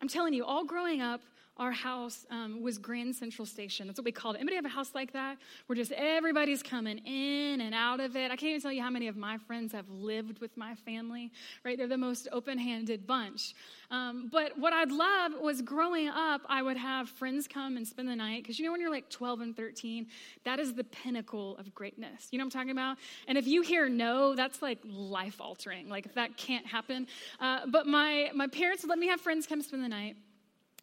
I'm 0.01 0.09
telling 0.09 0.33
you, 0.33 0.45
all 0.45 0.65
growing 0.65 1.03
up, 1.03 1.21
our 1.61 1.73
house 1.73 2.27
um, 2.31 2.63
was 2.63 2.79
Grand 2.79 3.15
Central 3.15 3.45
Station. 3.45 3.87
That's 3.87 3.99
what 3.99 4.07
we 4.07 4.13
called 4.13 4.37
it. 4.37 4.39
Anybody 4.39 4.57
have 4.57 4.65
a 4.65 4.69
house 4.69 4.93
like 4.95 5.13
that? 5.13 5.37
Where 5.67 5.77
just 5.77 5.93
everybody's 5.93 6.63
coming 6.63 6.99
in 7.05 7.61
and 7.61 7.75
out 7.75 8.01
of 8.01 8.17
it. 8.17 8.31
I 8.31 8.37
can't 8.37 8.51
even 8.51 8.63
tell 8.63 8.73
you 8.73 8.83
how 8.83 8.89
many 8.89 9.09
of 9.09 9.17
my 9.17 9.37
friends 9.37 9.73
have 9.73 9.89
lived 9.91 10.41
with 10.41 10.57
my 10.57 10.75
family, 10.75 11.31
right? 11.63 11.77
They're 11.77 11.87
the 11.87 11.99
most 11.99 12.29
open 12.33 12.57
handed 12.57 13.07
bunch. 13.07 13.55
Um, 13.91 14.31
but 14.33 14.57
what 14.59 14.73
I'd 14.73 14.91
love 14.91 15.33
was 15.39 15.61
growing 15.61 16.09
up, 16.09 16.41
I 16.49 16.63
would 16.63 16.79
have 16.79 17.11
friends 17.11 17.47
come 17.47 17.77
and 17.77 17.87
spend 17.87 18.09
the 18.09 18.17
night. 18.17 18.43
Because 18.43 18.59
you 18.59 18.65
know, 18.65 18.73
when 18.73 18.81
you're 18.81 18.91
like 18.91 19.11
12 19.11 19.43
and 19.43 19.57
13, 19.57 20.07
that 20.45 20.59
is 20.61 20.73
the 20.73 20.85
pinnacle 20.85 21.59
of 21.59 21.75
greatness. 21.75 22.29
You 22.31 22.39
know 22.39 22.45
what 22.45 22.55
I'm 22.55 22.61
talking 22.61 22.71
about? 22.71 22.97
And 23.29 23.37
if 23.37 23.47
you 23.47 23.61
hear 23.61 23.87
no, 23.91 24.35
that's 24.35 24.63
like 24.63 24.79
life 24.85 25.43
altering. 25.43 25.91
Like, 25.91 26.07
if 26.07 26.15
that 26.15 26.39
can't 26.39 26.67
happen. 26.67 27.07
Uh, 27.39 27.67
but 27.67 27.87
my, 27.87 28.31
my 28.35 28.47
parents 28.47 28.83
would 28.83 28.89
let 28.89 28.99
me 28.99 29.09
have 29.09 29.21
friends 29.21 29.47
come 29.47 29.61
spend 29.61 29.85
the 29.85 29.89
night. 29.89 30.17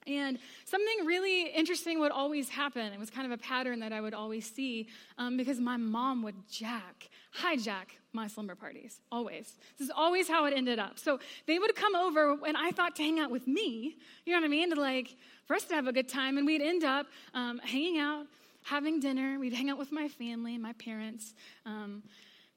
And 0.08 0.40
something 0.66 1.06
really 1.06 1.50
interesting 1.50 2.00
would 2.00 2.12
always 2.12 2.50
happen. 2.50 2.94
It 2.94 3.00
was 3.00 3.10
kind 3.10 3.32
of 3.32 3.38
a 3.38 3.42
pattern 3.42 3.82
that 3.82 3.92
I 3.92 4.00
would 4.00 4.14
always 4.14 4.50
see 4.50 4.88
um, 5.18 5.36
because 5.36 5.60
my 5.60 5.76
mom 5.76 6.24
would 6.24 6.36
jack, 6.50 7.10
hijack 7.42 7.98
my 8.14 8.28
slumber 8.28 8.56
parties, 8.56 9.02
always. 9.12 9.58
This 9.78 9.88
is 9.90 9.94
always 9.96 10.28
how 10.28 10.46
it 10.46 10.54
ended 10.56 10.80
up. 10.80 10.98
So 10.98 11.20
they 11.46 11.60
would 11.60 11.76
come 11.76 11.96
over, 11.96 12.38
and 12.48 12.56
I 12.56 12.72
thought 12.72 12.96
to 12.96 13.04
hang 13.04 13.20
out 13.20 13.32
with 13.32 13.48
me, 13.48 13.98
you 14.26 14.34
know 14.34 14.40
what 14.40 14.46
I 14.46 14.50
mean? 14.50 14.74
To 14.74 14.80
like, 14.80 15.16
for 15.46 15.56
us 15.56 15.66
to 15.66 15.76
have 15.76 15.88
a 15.88 15.94
good 15.94 16.08
time. 16.08 16.38
And 16.38 16.46
we'd 16.48 16.62
end 16.62 16.84
up 16.84 17.08
um, 17.34 17.60
hanging 17.60 18.00
out, 18.00 18.26
having 18.64 19.00
dinner. 19.00 19.38
We'd 19.40 19.54
hang 19.54 19.70
out 19.70 19.78
with 19.78 19.92
my 19.92 20.08
family, 20.08 20.58
my 20.58 20.74
parents, 20.74 21.34
um, 21.66 22.02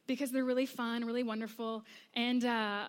because 0.07 0.31
they're 0.31 0.45
really 0.45 0.67
fun, 0.67 1.05
really 1.05 1.25
wonderful. 1.25 1.85
And, 2.15 2.45
uh, 2.45 2.87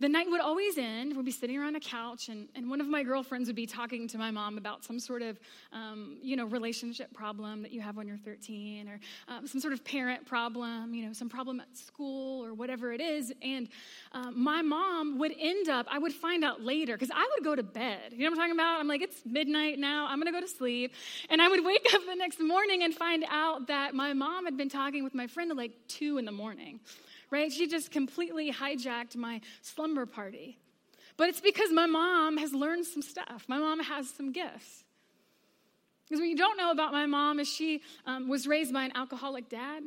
the 0.00 0.08
night 0.08 0.26
would 0.30 0.40
always 0.40 0.78
end. 0.78 1.14
We'd 1.14 1.26
be 1.26 1.30
sitting 1.30 1.58
around 1.58 1.76
a 1.76 1.80
couch, 1.80 2.30
and, 2.30 2.48
and 2.54 2.70
one 2.70 2.80
of 2.80 2.88
my 2.88 3.02
girlfriends 3.02 3.48
would 3.48 3.56
be 3.56 3.66
talking 3.66 4.08
to 4.08 4.18
my 4.18 4.30
mom 4.30 4.56
about 4.56 4.82
some 4.82 4.98
sort 4.98 5.20
of, 5.20 5.38
um, 5.72 6.16
you 6.22 6.36
know, 6.36 6.46
relationship 6.46 7.12
problem 7.12 7.62
that 7.62 7.70
you 7.70 7.82
have 7.82 7.96
when 7.96 8.08
you're 8.08 8.16
13, 8.16 8.88
or 8.88 8.98
um, 9.28 9.46
some 9.46 9.60
sort 9.60 9.74
of 9.74 9.84
parent 9.84 10.24
problem, 10.24 10.94
you 10.94 11.06
know, 11.06 11.12
some 11.12 11.28
problem 11.28 11.60
at 11.60 11.76
school, 11.76 12.42
or 12.44 12.54
whatever 12.54 12.92
it 12.92 13.00
is. 13.00 13.30
And 13.42 13.68
um, 14.12 14.42
my 14.42 14.62
mom 14.62 15.18
would 15.18 15.34
end 15.38 15.68
up, 15.68 15.86
I 15.90 15.98
would 15.98 16.14
find 16.14 16.44
out 16.44 16.62
later, 16.62 16.94
because 16.94 17.14
I 17.14 17.28
would 17.34 17.44
go 17.44 17.54
to 17.54 17.62
bed. 17.62 18.12
You 18.12 18.18
know 18.20 18.30
what 18.30 18.32
I'm 18.32 18.36
talking 18.38 18.56
about? 18.56 18.80
I'm 18.80 18.88
like, 18.88 19.02
it's 19.02 19.20
midnight 19.26 19.78
now, 19.78 20.06
I'm 20.08 20.18
gonna 20.18 20.32
go 20.32 20.40
to 20.40 20.48
sleep. 20.48 20.94
And 21.28 21.42
I 21.42 21.48
would 21.48 21.64
wake 21.64 21.86
up 21.94 22.00
the 22.06 22.16
next 22.16 22.40
morning 22.40 22.82
and 22.84 22.94
find 22.94 23.24
out 23.28 23.66
that 23.66 23.94
my 23.94 24.14
mom 24.14 24.46
had 24.46 24.56
been 24.56 24.70
talking 24.70 25.04
with 25.04 25.14
my 25.14 25.26
friend 25.26 25.50
at 25.50 25.58
like 25.58 25.72
2 25.88 26.16
in 26.16 26.24
the 26.24 26.32
morning 26.32 26.80
right? 27.30 27.52
She 27.52 27.66
just 27.66 27.90
completely 27.90 28.52
hijacked 28.52 29.16
my 29.16 29.40
slumber 29.62 30.06
party. 30.06 30.58
But 31.16 31.28
it's 31.28 31.40
because 31.40 31.70
my 31.70 31.86
mom 31.86 32.38
has 32.38 32.52
learned 32.52 32.86
some 32.86 33.02
stuff. 33.02 33.44
My 33.46 33.58
mom 33.58 33.80
has 33.80 34.08
some 34.08 34.32
gifts. 34.32 34.84
Because 36.08 36.20
what 36.20 36.28
you 36.28 36.36
don't 36.36 36.56
know 36.56 36.70
about 36.70 36.92
my 36.92 37.06
mom 37.06 37.38
is 37.38 37.48
she 37.48 37.82
um, 38.06 38.28
was 38.28 38.46
raised 38.46 38.72
by 38.72 38.84
an 38.84 38.92
alcoholic 38.96 39.48
dad. 39.48 39.84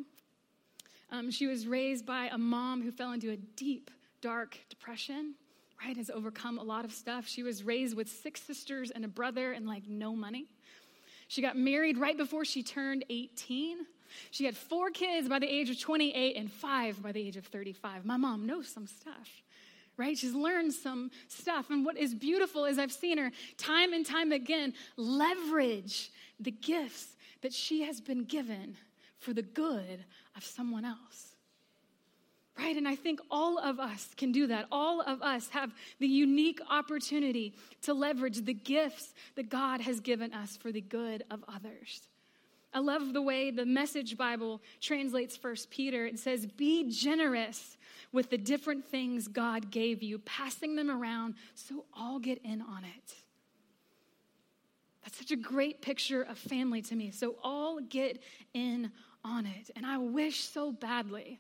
Um, 1.12 1.32
she 1.32 1.48
was 1.48 1.68
raised 1.68 2.06
by 2.06 2.30
a 2.32 2.38
mom 2.38 2.82
who 2.82 2.92
fell 2.92 3.12
into 3.12 3.32
a 3.32 3.36
deep, 3.36 3.92
dark 4.22 4.58
depression, 4.70 5.36
right? 5.84 5.98
Has 5.98 6.10
overcome 6.10 6.60
a 6.60 6.64
lot 6.64 6.86
of 6.86 6.94
stuff. 6.94 7.28
She 7.28 7.44
was 7.44 7.64
raised 7.64 7.96
with 7.96 8.08
six 8.08 8.42
sisters 8.42 8.90
and 8.90 9.04
a 9.04 9.08
brother 9.08 9.52
and 9.52 9.68
like 9.68 9.88
no 9.88 10.16
money. 10.16 10.48
She 11.28 11.42
got 11.42 11.58
married 11.58 11.98
right 11.98 12.18
before 12.18 12.46
she 12.46 12.64
turned 12.64 13.06
18. 13.10 13.80
She 14.32 14.46
had 14.46 14.56
four 14.56 14.90
kids 14.90 15.28
by 15.28 15.40
the 15.40 15.48
age 15.48 15.70
of 15.70 15.80
28 15.80 16.36
and 16.36 16.52
five 16.52 17.02
by 17.02 17.12
the 17.12 17.26
age 17.26 17.38
of 17.38 17.46
35. 17.46 18.06
My 18.06 18.18
mom 18.18 18.46
knows 18.46 18.68
some 18.68 18.88
stuff 18.88 19.44
right? 19.98 20.18
She's 20.18 20.34
learned 20.34 20.74
some 20.74 21.12
stuff. 21.28 21.70
And 21.70 21.86
what 21.86 21.98
is 21.98 22.14
beautiful 22.14 22.66
is 22.66 22.80
I've 22.80 22.92
seen 22.92 23.18
her 23.18 23.32
time 23.58 23.94
and 23.94 24.06
time 24.06 24.32
again 24.32 24.74
leverage 24.98 26.12
the 26.40 26.52
gifts 26.52 27.16
that 27.42 27.54
she 27.54 27.84
has 27.84 28.02
been 28.02 28.24
given 28.24 28.76
for 29.20 29.34
the 29.34 29.42
good 29.42 30.04
of 30.36 30.44
someone 30.44 30.86
else. 30.86 31.36
Right? 32.58 32.76
And 32.78 32.88
I 32.88 32.96
think 32.96 33.20
all 33.32 33.58
of 33.58 33.80
us 33.80 34.10
can 34.16 34.32
do 34.32 34.48
that. 34.48 34.68
All 34.72 35.02
of 35.02 35.24
us 35.24 35.50
have 35.50 35.72
the 36.00 36.08
unique 36.08 36.60
opportunity 36.70 37.56
to 37.82 37.96
leverage 37.96 38.46
the 38.46 38.54
gifts 38.54 39.14
that 39.36 39.50
God 39.50 39.82
has 39.82 40.00
given 40.00 40.34
us 40.34 40.56
for 40.56 40.72
the 40.72 40.82
good 40.82 41.24
of 41.32 41.44
others. 41.48 42.08
I 42.74 42.80
love 42.80 43.14
the 43.14 43.22
way 43.22 43.52
the 43.52 43.66
Message 43.66 44.18
Bible 44.18 44.62
translates 44.82 45.38
First 45.38 45.70
Peter. 45.70 46.06
It 46.06 46.18
says, 46.20 46.46
Be 46.46 46.90
generous 46.90 47.78
with 48.12 48.30
the 48.30 48.38
different 48.38 48.86
things 48.86 49.28
God 49.28 49.70
gave 49.70 50.02
you, 50.02 50.20
passing 50.20 50.76
them 50.76 50.90
around 50.90 51.36
so 51.54 51.86
all 51.94 52.20
get 52.20 52.42
in 52.44 52.62
on 52.62 52.84
it. 52.84 53.16
That's 55.04 55.18
such 55.18 55.32
a 55.32 55.36
great 55.36 55.82
picture 55.82 56.22
of 56.22 56.38
family 56.38 56.82
to 56.84 56.96
me. 56.96 57.12
So 57.12 57.36
all 57.44 57.80
get 57.80 58.24
in 58.54 58.92
on 59.24 59.46
it. 59.46 59.70
And 59.76 59.86
I 59.86 59.98
wish 59.98 60.44
so 60.44 60.72
badly 60.72 61.40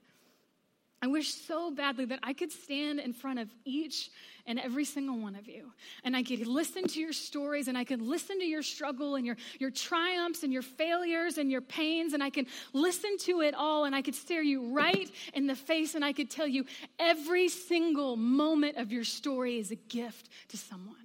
I 1.03 1.07
wish 1.07 1.33
so 1.33 1.69
badly 1.69 2.05
that 2.05 2.19
I 2.23 2.31
could 2.31 2.49
stand 2.49 3.01
in 3.01 3.11
front 3.11 3.37
of 3.37 3.49
each 3.65 4.09
and 4.47 4.57
every 4.57 4.85
single 4.85 5.17
one 5.17 5.35
of 5.35 5.49
you 5.49 5.73
and 6.05 6.15
I 6.15 6.23
could 6.23 6.47
listen 6.47 6.87
to 6.87 6.99
your 7.01 7.11
stories 7.11 7.67
and 7.67 7.77
I 7.77 7.83
could 7.83 8.01
listen 8.01 8.39
to 8.39 8.45
your 8.45 8.63
struggle 8.63 9.15
and 9.15 9.25
your, 9.25 9.35
your 9.59 9.69
triumphs 9.69 10.43
and 10.43 10.53
your 10.53 10.61
failures 10.61 11.37
and 11.37 11.51
your 11.51 11.59
pains 11.59 12.13
and 12.13 12.23
I 12.23 12.29
can 12.29 12.47
listen 12.71 13.17
to 13.23 13.41
it 13.41 13.53
all 13.53 13.83
and 13.83 13.93
I 13.93 14.01
could 14.01 14.15
stare 14.15 14.43
you 14.43 14.73
right 14.73 15.11
in 15.33 15.45
the 15.45 15.55
face 15.55 15.95
and 15.95 16.05
I 16.05 16.13
could 16.13 16.31
tell 16.31 16.47
you 16.47 16.63
every 16.97 17.49
single 17.49 18.15
moment 18.15 18.77
of 18.77 18.93
your 18.93 19.03
story 19.03 19.59
is 19.59 19.71
a 19.71 19.75
gift 19.75 20.29
to 20.49 20.57
someone. 20.57 20.95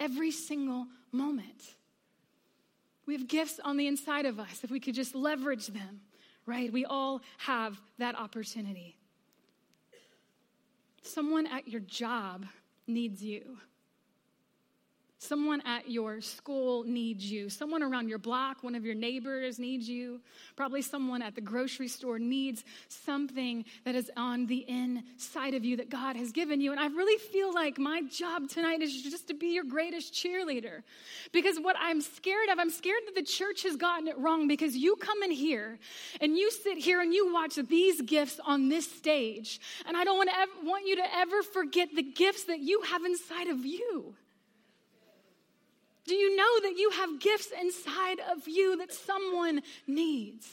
Every 0.00 0.32
single 0.32 0.88
moment. 1.12 1.76
We 3.06 3.14
have 3.14 3.28
gifts 3.28 3.60
on 3.62 3.76
the 3.76 3.86
inside 3.86 4.26
of 4.26 4.40
us 4.40 4.64
if 4.64 4.72
we 4.72 4.80
could 4.80 4.96
just 4.96 5.14
leverage 5.14 5.68
them 5.68 6.00
right? 6.46 6.72
We 6.72 6.84
all 6.84 7.20
have 7.38 7.80
that 7.98 8.14
opportunity. 8.14 8.96
Someone 11.02 11.46
at 11.46 11.68
your 11.68 11.80
job 11.80 12.46
needs 12.86 13.22
you. 13.22 13.58
Someone 15.18 15.62
at 15.64 15.90
your 15.90 16.20
school 16.20 16.84
needs 16.84 17.30
you. 17.30 17.48
Someone 17.48 17.82
around 17.82 18.08
your 18.08 18.18
block, 18.18 18.62
one 18.62 18.74
of 18.74 18.84
your 18.84 18.94
neighbors 18.94 19.58
needs 19.58 19.88
you. 19.88 20.20
Probably 20.56 20.82
someone 20.82 21.22
at 21.22 21.34
the 21.34 21.40
grocery 21.40 21.88
store 21.88 22.18
needs 22.18 22.64
something 22.88 23.64
that 23.86 23.94
is 23.94 24.10
on 24.14 24.44
the 24.44 24.66
inside 24.68 25.54
of 25.54 25.64
you 25.64 25.78
that 25.78 25.88
God 25.88 26.16
has 26.16 26.32
given 26.32 26.60
you. 26.60 26.70
And 26.70 26.78
I 26.78 26.88
really 26.88 27.18
feel 27.18 27.54
like 27.54 27.78
my 27.78 28.02
job 28.02 28.50
tonight 28.50 28.82
is 28.82 29.02
just 29.02 29.26
to 29.28 29.34
be 29.34 29.54
your 29.54 29.64
greatest 29.64 30.12
cheerleader. 30.12 30.82
Because 31.32 31.58
what 31.58 31.76
I'm 31.80 32.02
scared 32.02 32.50
of, 32.50 32.58
I'm 32.58 32.70
scared 32.70 33.00
that 33.06 33.14
the 33.14 33.22
church 33.22 33.62
has 33.62 33.76
gotten 33.76 34.08
it 34.08 34.18
wrong 34.18 34.48
because 34.48 34.76
you 34.76 34.96
come 34.96 35.22
in 35.22 35.30
here 35.30 35.78
and 36.20 36.36
you 36.36 36.50
sit 36.50 36.76
here 36.76 37.00
and 37.00 37.14
you 37.14 37.32
watch 37.32 37.54
these 37.54 38.02
gifts 38.02 38.38
on 38.44 38.68
this 38.68 38.86
stage. 38.90 39.60
And 39.86 39.96
I 39.96 40.04
don't 40.04 40.18
want, 40.18 40.28
to 40.28 40.38
ever, 40.38 40.52
want 40.62 40.86
you 40.86 40.96
to 40.96 41.16
ever 41.16 41.42
forget 41.42 41.88
the 41.96 42.02
gifts 42.02 42.44
that 42.44 42.60
you 42.60 42.82
have 42.82 43.02
inside 43.06 43.48
of 43.48 43.64
you. 43.64 44.14
Do 46.06 46.14
you 46.14 46.36
know 46.36 46.60
that 46.62 46.76
you 46.76 46.90
have 46.90 47.20
gifts 47.20 47.48
inside 47.60 48.20
of 48.32 48.46
you 48.46 48.76
that 48.76 48.92
someone 48.92 49.62
needs? 49.86 50.46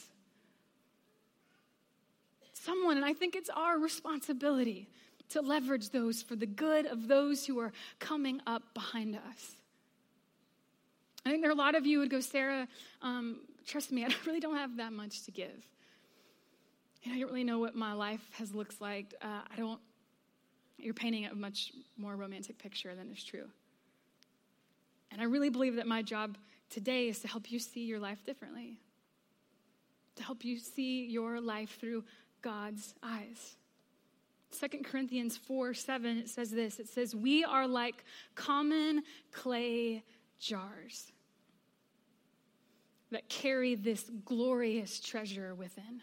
Someone, 2.54 2.98
and 2.98 3.06
I 3.06 3.14
think 3.14 3.36
it's 3.36 3.50
our 3.50 3.78
responsibility 3.78 4.88
to 5.30 5.42
leverage 5.42 5.90
those 5.90 6.22
for 6.22 6.36
the 6.36 6.46
good 6.46 6.86
of 6.86 7.08
those 7.08 7.46
who 7.46 7.60
are 7.60 7.72
coming 8.00 8.42
up 8.48 8.64
behind 8.74 9.16
us. 9.16 9.56
I 11.26 11.30
think 11.30 11.42
there 11.42 11.50
are 11.52 11.54
a 11.54 11.58
lot 11.58 11.76
of 11.76 11.86
you 11.86 12.00
would 12.00 12.10
go, 12.10 12.20
Sarah, 12.20 12.68
um, 13.02 13.38
trust 13.66 13.92
me, 13.92 14.06
I 14.06 14.10
really 14.26 14.40
don't 14.40 14.58
have 14.58 14.78
that 14.78 14.92
much 14.92 15.24
to 15.24 15.32
give. 15.32 15.66
I 17.06 17.20
don't 17.20 17.30
really 17.30 17.44
know 17.44 17.60
what 17.60 17.76
my 17.76 17.94
life 17.94 18.26
has 18.34 18.54
looked 18.54 18.82
like. 18.82 19.14
Uh, 19.22 19.42
I 19.52 19.56
don't, 19.58 19.80
you're 20.78 20.94
painting 20.94 21.26
a 21.26 21.36
much 21.36 21.74
more 21.98 22.16
romantic 22.16 22.58
picture 22.58 22.96
than 22.96 23.12
is 23.12 23.24
true. 23.24 23.50
And 25.14 25.22
I 25.22 25.26
really 25.26 25.50
believe 25.50 25.76
that 25.76 25.86
my 25.86 26.02
job 26.02 26.38
today 26.72 27.08
is 27.08 27.20
to 27.20 27.28
help 27.28 27.52
you 27.52 27.60
see 27.60 27.86
your 27.86 28.00
life 28.00 28.24
differently, 28.26 28.80
to 30.16 30.24
help 30.24 30.44
you 30.44 30.58
see 30.58 31.06
your 31.06 31.40
life 31.40 31.78
through 31.80 32.04
God's 32.42 32.96
eyes. 33.04 33.56
2 34.60 34.80
Corinthians 34.84 35.38
4 35.38 35.76
7, 35.76 36.18
it 36.18 36.30
says 36.30 36.50
this 36.50 36.80
it 36.80 36.90
says, 36.90 37.16
We 37.16 37.44
are 37.44 37.68
like 37.68 38.04
common 38.34 39.04
clay 39.32 40.04
jars 40.40 41.12
that 43.12 43.30
carry 43.30 43.76
this 43.76 44.10
glorious 44.26 45.00
treasure 45.00 45.54
within 45.54 46.02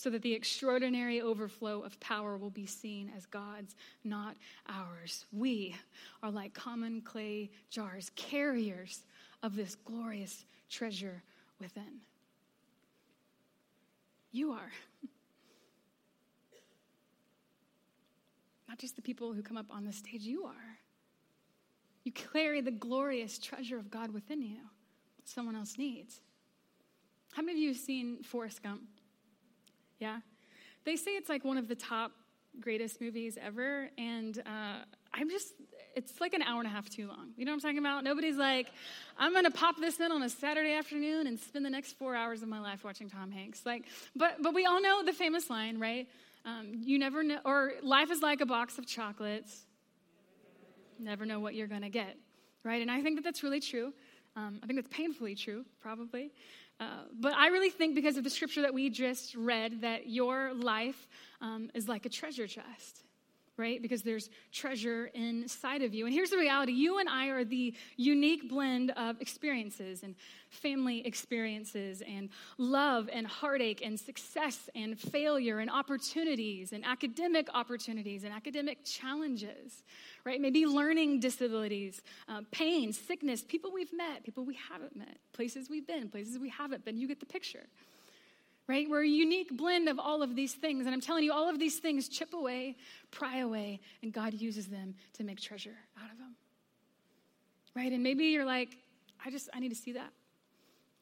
so 0.00 0.08
that 0.08 0.22
the 0.22 0.32
extraordinary 0.32 1.20
overflow 1.20 1.82
of 1.82 2.00
power 2.00 2.38
will 2.38 2.48
be 2.48 2.64
seen 2.64 3.12
as 3.14 3.26
God's, 3.26 3.76
not 4.02 4.34
ours. 4.66 5.26
We 5.30 5.76
are 6.22 6.30
like 6.30 6.54
common 6.54 7.02
clay 7.02 7.50
jars, 7.68 8.10
carriers 8.16 9.02
of 9.42 9.54
this 9.54 9.74
glorious 9.74 10.46
treasure 10.70 11.22
within. 11.60 12.00
You 14.32 14.52
are. 14.52 14.72
Not 18.70 18.78
just 18.78 18.96
the 18.96 19.02
people 19.02 19.34
who 19.34 19.42
come 19.42 19.58
up 19.58 19.66
on 19.70 19.84
the 19.84 19.92
stage, 19.92 20.22
you 20.22 20.44
are. 20.44 20.78
You 22.04 22.12
carry 22.12 22.62
the 22.62 22.70
glorious 22.70 23.38
treasure 23.38 23.76
of 23.76 23.90
God 23.90 24.14
within 24.14 24.40
you 24.40 24.60
someone 25.26 25.56
else 25.56 25.76
needs. 25.76 26.20
How 27.32 27.42
many 27.42 27.58
of 27.58 27.62
you 27.62 27.68
have 27.68 27.76
seen 27.76 28.22
Forrest 28.22 28.62
Gump? 28.62 28.80
Yeah? 30.00 30.20
They 30.84 30.96
say 30.96 31.12
it's 31.12 31.28
like 31.28 31.44
one 31.44 31.58
of 31.58 31.68
the 31.68 31.76
top 31.76 32.12
greatest 32.60 33.00
movies 33.00 33.38
ever, 33.40 33.90
and 33.96 34.36
uh, 34.38 34.84
I'm 35.14 35.30
just, 35.30 35.52
it's 35.94 36.20
like 36.20 36.34
an 36.34 36.42
hour 36.42 36.58
and 36.58 36.66
a 36.66 36.70
half 36.70 36.88
too 36.88 37.06
long. 37.06 37.30
You 37.36 37.44
know 37.44 37.52
what 37.52 37.56
I'm 37.56 37.60
talking 37.60 37.78
about? 37.78 38.02
Nobody's 38.02 38.36
like, 38.36 38.68
I'm 39.18 39.32
gonna 39.32 39.50
pop 39.50 39.76
this 39.78 40.00
in 40.00 40.10
on 40.10 40.22
a 40.22 40.28
Saturday 40.28 40.72
afternoon 40.72 41.26
and 41.26 41.38
spend 41.38 41.64
the 41.64 41.70
next 41.70 41.98
four 41.98 42.16
hours 42.16 42.42
of 42.42 42.48
my 42.48 42.58
life 42.58 42.82
watching 42.82 43.08
Tom 43.08 43.30
Hanks. 43.30 43.64
Like, 43.64 43.84
but 44.16 44.42
but 44.42 44.54
we 44.54 44.66
all 44.66 44.80
know 44.82 45.04
the 45.04 45.12
famous 45.12 45.48
line, 45.50 45.78
right? 45.78 46.08
Um, 46.44 46.72
you 46.82 46.98
never 46.98 47.22
know, 47.22 47.38
or 47.44 47.74
life 47.82 48.10
is 48.10 48.22
like 48.22 48.40
a 48.40 48.46
box 48.46 48.78
of 48.78 48.86
chocolates. 48.86 49.66
Never 50.98 51.26
know 51.26 51.40
what 51.40 51.54
you're 51.54 51.68
gonna 51.68 51.90
get, 51.90 52.16
right? 52.64 52.80
And 52.82 52.90
I 52.90 53.02
think 53.02 53.16
that 53.16 53.22
that's 53.22 53.42
really 53.42 53.60
true. 53.60 53.92
Um, 54.36 54.60
I 54.62 54.66
think 54.66 54.78
that's 54.78 54.94
painfully 54.94 55.34
true, 55.34 55.64
probably. 55.80 56.32
Uh, 56.80 56.84
but 57.12 57.34
I 57.34 57.48
really 57.48 57.68
think 57.68 57.94
because 57.94 58.16
of 58.16 58.24
the 58.24 58.30
scripture 58.30 58.62
that 58.62 58.72
we 58.72 58.88
just 58.88 59.34
read, 59.34 59.82
that 59.82 60.08
your 60.08 60.54
life 60.54 61.06
um, 61.42 61.70
is 61.74 61.86
like 61.88 62.06
a 62.06 62.08
treasure 62.08 62.46
chest 62.46 63.04
right? 63.60 63.80
Because 63.80 64.02
there's 64.02 64.30
treasure 64.50 65.10
inside 65.14 65.82
of 65.82 65.94
you. 65.94 66.06
And 66.06 66.14
here's 66.14 66.30
the 66.30 66.38
reality 66.38 66.72
you 66.72 66.98
and 66.98 67.08
I 67.08 67.26
are 67.26 67.44
the 67.44 67.74
unique 67.96 68.48
blend 68.48 68.90
of 68.92 69.20
experiences 69.20 70.02
and 70.02 70.14
family 70.48 71.06
experiences 71.06 72.02
and 72.02 72.30
love 72.58 73.08
and 73.12 73.26
heartache 73.26 73.82
and 73.84 74.00
success 74.00 74.68
and 74.74 74.98
failure 74.98 75.58
and 75.58 75.70
opportunities 75.70 76.72
and 76.72 76.84
academic 76.84 77.48
opportunities 77.54 78.24
and 78.24 78.32
academic 78.32 78.78
challenges, 78.84 79.84
right? 80.24 80.40
Maybe 80.40 80.66
learning 80.66 81.20
disabilities, 81.20 82.00
uh, 82.28 82.40
pain, 82.50 82.92
sickness, 82.92 83.44
people 83.46 83.70
we've 83.72 83.92
met, 83.92 84.24
people 84.24 84.44
we 84.44 84.56
haven't 84.72 84.96
met, 84.96 85.18
places 85.32 85.68
we've 85.68 85.86
been, 85.86 86.08
places 86.08 86.38
we 86.38 86.48
haven't 86.48 86.84
been. 86.84 86.96
You 86.96 87.06
get 87.06 87.20
the 87.20 87.26
picture 87.26 87.66
right? 88.70 88.88
We're 88.88 89.02
a 89.02 89.08
unique 89.08 89.56
blend 89.56 89.88
of 89.88 89.98
all 89.98 90.22
of 90.22 90.36
these 90.36 90.54
things. 90.54 90.86
And 90.86 90.94
I'm 90.94 91.00
telling 91.00 91.24
you, 91.24 91.32
all 91.32 91.50
of 91.50 91.58
these 91.58 91.80
things 91.80 92.08
chip 92.08 92.32
away, 92.32 92.76
pry 93.10 93.38
away, 93.38 93.80
and 94.00 94.12
God 94.12 94.32
uses 94.32 94.68
them 94.68 94.94
to 95.14 95.24
make 95.24 95.40
treasure 95.40 95.74
out 96.00 96.08
of 96.08 96.18
them. 96.18 96.36
Right? 97.74 97.90
And 97.90 98.04
maybe 98.04 98.26
you're 98.26 98.44
like, 98.44 98.76
I 99.26 99.30
just, 99.32 99.48
I 99.52 99.58
need 99.58 99.70
to 99.70 99.74
see 99.74 99.94
that 99.94 100.12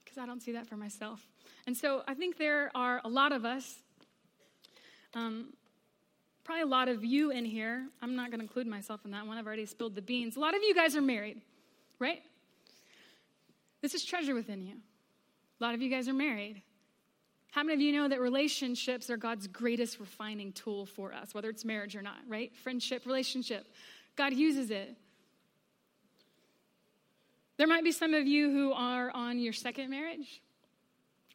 because 0.02 0.16
I 0.16 0.24
don't 0.24 0.42
see 0.42 0.52
that 0.52 0.66
for 0.66 0.78
myself. 0.78 1.20
And 1.66 1.76
so 1.76 2.02
I 2.08 2.14
think 2.14 2.38
there 2.38 2.70
are 2.74 3.02
a 3.04 3.08
lot 3.10 3.32
of 3.32 3.44
us, 3.44 3.76
um, 5.12 5.52
probably 6.44 6.62
a 6.62 6.66
lot 6.66 6.88
of 6.88 7.04
you 7.04 7.32
in 7.32 7.44
here. 7.44 7.86
I'm 8.00 8.16
not 8.16 8.30
going 8.30 8.40
to 8.40 8.44
include 8.44 8.66
myself 8.66 9.04
in 9.04 9.10
that 9.10 9.26
one. 9.26 9.36
I've 9.36 9.46
already 9.46 9.66
spilled 9.66 9.94
the 9.94 10.00
beans. 10.00 10.36
A 10.38 10.40
lot 10.40 10.56
of 10.56 10.62
you 10.62 10.74
guys 10.74 10.96
are 10.96 11.02
married, 11.02 11.42
right? 11.98 12.22
This 13.82 13.92
is 13.92 14.06
treasure 14.06 14.34
within 14.34 14.62
you. 14.62 14.76
A 15.60 15.64
lot 15.64 15.74
of 15.74 15.82
you 15.82 15.90
guys 15.90 16.08
are 16.08 16.14
married. 16.14 16.62
How 17.50 17.62
many 17.62 17.74
of 17.74 17.80
you 17.80 17.92
know 17.92 18.08
that 18.08 18.20
relationships 18.20 19.08
are 19.10 19.16
God's 19.16 19.46
greatest 19.46 19.98
refining 20.00 20.52
tool 20.52 20.86
for 20.86 21.12
us, 21.12 21.34
whether 21.34 21.48
it's 21.48 21.64
marriage 21.64 21.96
or 21.96 22.02
not, 22.02 22.18
right? 22.26 22.54
Friendship, 22.56 23.06
relationship. 23.06 23.66
God 24.16 24.34
uses 24.34 24.70
it. 24.70 24.96
There 27.56 27.66
might 27.66 27.84
be 27.84 27.92
some 27.92 28.14
of 28.14 28.26
you 28.26 28.50
who 28.50 28.72
are 28.72 29.10
on 29.10 29.38
your 29.38 29.52
second 29.52 29.90
marriage 29.90 30.42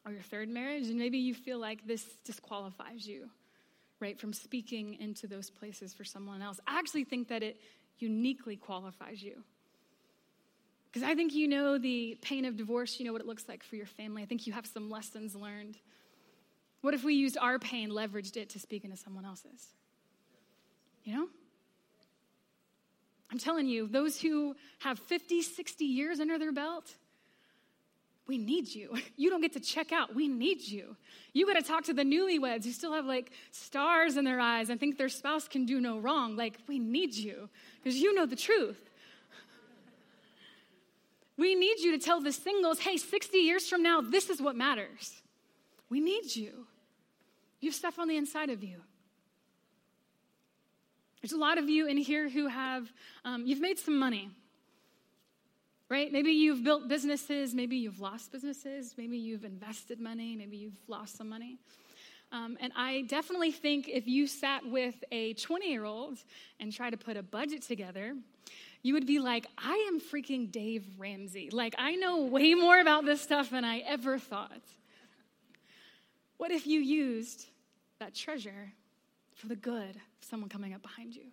or 0.06 0.12
your 0.12 0.22
third 0.22 0.48
marriage, 0.48 0.88
and 0.88 0.98
maybe 0.98 1.18
you 1.18 1.34
feel 1.34 1.58
like 1.58 1.86
this 1.86 2.04
disqualifies 2.24 3.06
you, 3.06 3.28
right, 4.00 4.18
from 4.18 4.32
speaking 4.32 4.94
into 5.00 5.26
those 5.26 5.50
places 5.50 5.92
for 5.92 6.04
someone 6.04 6.42
else. 6.42 6.60
I 6.66 6.78
actually 6.78 7.04
think 7.04 7.28
that 7.28 7.42
it 7.42 7.60
uniquely 7.98 8.56
qualifies 8.56 9.22
you. 9.22 9.42
Because 10.86 11.02
I 11.02 11.14
think 11.14 11.34
you 11.34 11.48
know 11.48 11.76
the 11.76 12.16
pain 12.22 12.44
of 12.44 12.56
divorce, 12.56 13.00
you 13.00 13.06
know 13.06 13.12
what 13.12 13.20
it 13.20 13.26
looks 13.26 13.48
like 13.48 13.62
for 13.64 13.76
your 13.76 13.86
family. 13.86 14.22
I 14.22 14.26
think 14.26 14.46
you 14.46 14.52
have 14.52 14.66
some 14.66 14.90
lessons 14.90 15.34
learned. 15.34 15.76
What 16.84 16.92
if 16.92 17.02
we 17.02 17.14
used 17.14 17.38
our 17.38 17.58
pain, 17.58 17.88
leveraged 17.88 18.36
it 18.36 18.50
to 18.50 18.58
speak 18.58 18.84
into 18.84 18.98
someone 18.98 19.24
else's? 19.24 19.68
You 21.02 21.14
know? 21.14 21.28
I'm 23.32 23.38
telling 23.38 23.66
you, 23.66 23.88
those 23.88 24.20
who 24.20 24.54
have 24.80 24.98
50, 24.98 25.40
60 25.40 25.84
years 25.86 26.20
under 26.20 26.38
their 26.38 26.52
belt, 26.52 26.94
we 28.26 28.36
need 28.36 28.68
you. 28.68 28.98
You 29.16 29.30
don't 29.30 29.40
get 29.40 29.54
to 29.54 29.60
check 29.60 29.92
out. 29.92 30.14
We 30.14 30.28
need 30.28 30.60
you. 30.60 30.94
You 31.32 31.46
got 31.46 31.54
to 31.54 31.62
talk 31.62 31.84
to 31.84 31.94
the 31.94 32.02
newlyweds 32.02 32.64
who 32.66 32.72
still 32.72 32.92
have 32.92 33.06
like 33.06 33.30
stars 33.50 34.18
in 34.18 34.26
their 34.26 34.38
eyes 34.38 34.68
and 34.68 34.78
think 34.78 34.98
their 34.98 35.08
spouse 35.08 35.48
can 35.48 35.64
do 35.64 35.80
no 35.80 35.98
wrong. 35.98 36.36
Like, 36.36 36.58
we 36.68 36.78
need 36.78 37.14
you 37.14 37.48
because 37.82 37.98
you 37.98 38.12
know 38.12 38.26
the 38.26 38.36
truth. 38.36 38.76
We 41.38 41.54
need 41.54 41.80
you 41.80 41.92
to 41.92 41.98
tell 41.98 42.20
the 42.20 42.30
singles, 42.30 42.80
hey, 42.80 42.98
60 42.98 43.38
years 43.38 43.68
from 43.68 43.82
now, 43.82 44.02
this 44.02 44.28
is 44.28 44.42
what 44.42 44.54
matters. 44.54 45.22
We 45.88 45.98
need 45.98 46.36
you. 46.36 46.66
You 47.64 47.70
have 47.70 47.76
stuff 47.76 47.98
on 47.98 48.08
the 48.08 48.18
inside 48.18 48.50
of 48.50 48.62
you. 48.62 48.76
There's 51.22 51.32
a 51.32 51.38
lot 51.38 51.56
of 51.56 51.66
you 51.66 51.86
in 51.86 51.96
here 51.96 52.28
who 52.28 52.46
have, 52.46 52.92
um, 53.24 53.46
you've 53.46 53.62
made 53.62 53.78
some 53.78 53.98
money, 53.98 54.28
right? 55.88 56.12
Maybe 56.12 56.32
you've 56.32 56.62
built 56.62 56.88
businesses, 56.88 57.54
maybe 57.54 57.78
you've 57.78 58.00
lost 58.00 58.30
businesses, 58.32 58.94
maybe 58.98 59.16
you've 59.16 59.46
invested 59.46 59.98
money, 59.98 60.36
maybe 60.36 60.58
you've 60.58 60.78
lost 60.88 61.16
some 61.16 61.26
money. 61.30 61.56
Um, 62.32 62.58
and 62.60 62.70
I 62.76 63.06
definitely 63.08 63.50
think 63.50 63.88
if 63.88 64.06
you 64.06 64.26
sat 64.26 64.66
with 64.66 65.02
a 65.10 65.32
20 65.32 65.66
year 65.66 65.86
old 65.86 66.18
and 66.60 66.70
tried 66.70 66.90
to 66.90 66.98
put 66.98 67.16
a 67.16 67.22
budget 67.22 67.62
together, 67.62 68.14
you 68.82 68.92
would 68.92 69.06
be 69.06 69.20
like, 69.20 69.46
I 69.56 69.88
am 69.88 70.02
freaking 70.02 70.52
Dave 70.52 70.84
Ramsey. 70.98 71.48
Like, 71.48 71.74
I 71.78 71.94
know 71.94 72.26
way 72.26 72.52
more 72.52 72.78
about 72.78 73.06
this 73.06 73.22
stuff 73.22 73.48
than 73.48 73.64
I 73.64 73.78
ever 73.78 74.18
thought. 74.18 74.60
What 76.36 76.50
if 76.50 76.66
you 76.66 76.80
used 76.80 77.46
that 78.00 78.14
treasure 78.14 78.72
for 79.34 79.48
the 79.48 79.56
good 79.56 79.96
of 79.96 80.22
someone 80.28 80.48
coming 80.48 80.74
up 80.74 80.82
behind 80.82 81.14
you. 81.14 81.26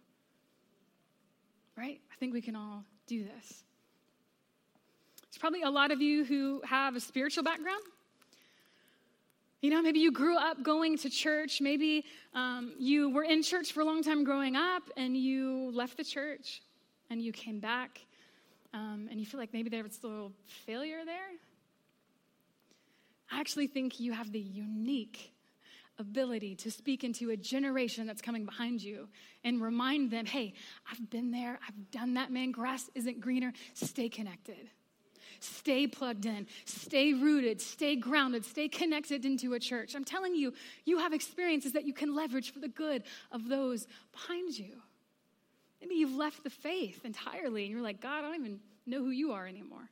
Right? 1.78 2.00
I 2.12 2.16
think 2.20 2.34
we 2.34 2.42
can 2.42 2.56
all 2.56 2.84
do 3.08 3.24
this. 3.24 3.64
There's 5.24 5.40
probably 5.40 5.62
a 5.62 5.70
lot 5.70 5.92
of 5.92 6.02
you 6.02 6.26
who 6.26 6.62
have 6.66 6.96
a 6.96 7.00
spiritual 7.00 7.44
background. 7.44 7.82
You 9.62 9.70
know, 9.70 9.82
maybe 9.82 10.00
you 10.00 10.12
grew 10.12 10.38
up 10.38 10.64
going 10.64 10.98
to 11.00 11.10
church. 11.10 11.62
Maybe 11.62 12.04
um, 12.34 12.74
you 12.80 13.10
were 13.12 13.24
in 13.24 13.44
church 13.44 13.72
for 13.72 13.82
a 13.82 13.86
long 13.86 14.02
time 14.02 14.24
growing 14.24 14.56
up 14.56 14.84
and 14.98 15.16
you 15.16 15.72
left 15.74 15.98
the 15.98 16.04
church 16.04 16.62
and 17.10 17.22
you 17.22 17.32
came 17.32 17.60
back 17.60 18.00
um, 18.74 19.08
and 19.12 19.20
you 19.20 19.26
feel 19.26 19.40
like 19.40 19.54
maybe 19.54 19.70
there 19.70 19.84
was 19.84 20.00
a 20.04 20.08
little 20.08 20.32
failure 20.66 21.06
there. 21.06 21.30
I 23.32 23.40
actually 23.40 23.68
think 23.68 24.00
you 24.00 24.14
have 24.14 24.32
the 24.32 24.40
unique 24.40 25.32
ability 26.02 26.56
to 26.56 26.72
speak 26.72 27.04
into 27.04 27.30
a 27.30 27.38
generation 27.38 28.06
that's 28.06 28.22
coming 28.22 28.44
behind 28.44 28.84
you 28.84 29.08
and 29.44 29.62
remind 29.62 30.12
them 30.12 30.26
hey, 30.26 30.54
I've 30.92 31.10
been 31.10 31.32
there, 31.32 31.60
I've 31.68 31.92
done 31.92 32.16
that, 32.16 32.32
man. 32.32 32.52
Grass 32.52 32.90
isn't 32.94 33.22
greener. 33.22 33.54
Stay 33.74 34.10
connected. 34.10 34.70
Stay 35.40 35.88
plugged 35.88 36.28
in, 36.28 36.46
stay 36.66 37.14
rooted, 37.14 37.60
stay 37.60 37.96
grounded, 37.96 38.46
stay 38.46 38.68
connected 38.68 39.26
into 39.26 39.54
a 39.54 39.60
church. 39.60 39.96
I'm 39.96 40.04
telling 40.04 40.36
you, 40.36 40.54
you 40.86 41.00
have 41.00 41.14
experiences 41.14 41.72
that 41.74 41.84
you 41.84 41.94
can 41.94 42.14
leverage 42.14 42.54
for 42.54 42.60
the 42.60 42.68
good 42.68 43.04
of 43.32 43.48
those 43.48 43.88
behind 44.12 44.56
you. 44.56 44.82
Maybe 45.82 45.96
you've 45.96 46.16
left 46.16 46.44
the 46.44 46.52
faith 46.52 47.04
entirely 47.06 47.64
and 47.64 47.72
you're 47.72 47.82
like, 47.82 48.02
God, 48.02 48.20
I 48.20 48.22
don't 48.22 48.36
even 48.36 48.60
know 48.86 49.00
who 49.00 49.10
you 49.10 49.32
are 49.32 49.48
anymore. 49.48 49.90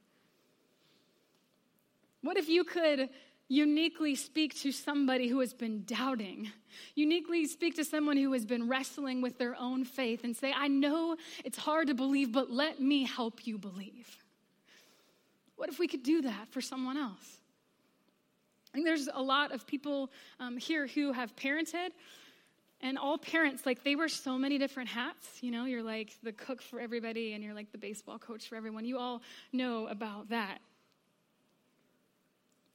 What 2.22 2.38
if 2.38 2.48
you 2.48 2.64
could 2.64 3.10
uniquely 3.50 4.14
speak 4.16 4.56
to 4.62 4.72
somebody 4.72 5.28
who 5.28 5.40
has 5.40 5.54
been 5.54 5.84
doubting, 5.84 6.52
uniquely 6.96 7.48
speak 7.48 7.76
to 7.76 7.84
someone 7.84 8.16
who 8.16 8.32
has 8.32 8.46
been 8.46 8.70
wrestling 8.70 9.22
with 9.22 9.38
their 9.40 9.56
own 9.60 9.84
faith 9.84 10.24
and 10.24 10.38
say, 10.38 10.54
I 10.56 10.68
know 10.68 11.18
it's 11.44 11.58
hard 11.58 11.88
to 11.88 11.96
believe, 11.96 12.32
but 12.32 12.52
let 12.52 12.80
me 12.80 13.04
help 13.04 13.46
you 13.48 13.58
believe. 13.58 14.18
What 15.56 15.68
if 15.68 15.80
we 15.80 15.88
could 15.88 16.04
do 16.04 16.22
that 16.22 16.48
for 16.52 16.62
someone 16.62 16.96
else? 16.96 17.38
I 18.74 18.84
there's 18.84 19.10
a 19.12 19.22
lot 19.22 19.52
of 19.52 19.66
people 19.66 20.12
um, 20.40 20.56
here 20.58 20.86
who 20.86 21.12
have 21.12 21.36
parented. 21.36 21.90
And 22.82 22.98
all 22.98 23.18
parents, 23.18 23.66
like, 23.66 23.84
they 23.84 23.98
wear 23.98 24.08
so 24.08 24.38
many 24.38 24.58
different 24.58 24.88
hats. 24.88 25.28
You 25.42 25.52
know, 25.52 25.66
you're 25.66 25.84
like 25.84 26.14
the 26.24 26.32
cook 26.32 26.62
for 26.62 26.80
everybody, 26.80 27.34
and 27.34 27.44
you're 27.44 27.54
like 27.54 27.74
the 27.74 27.78
baseball 27.78 28.18
coach 28.18 28.48
for 28.48 28.56
everyone. 28.56 28.86
You 28.86 28.98
all 28.98 29.22
know 29.52 29.88
about 29.88 30.30
that 30.30 30.60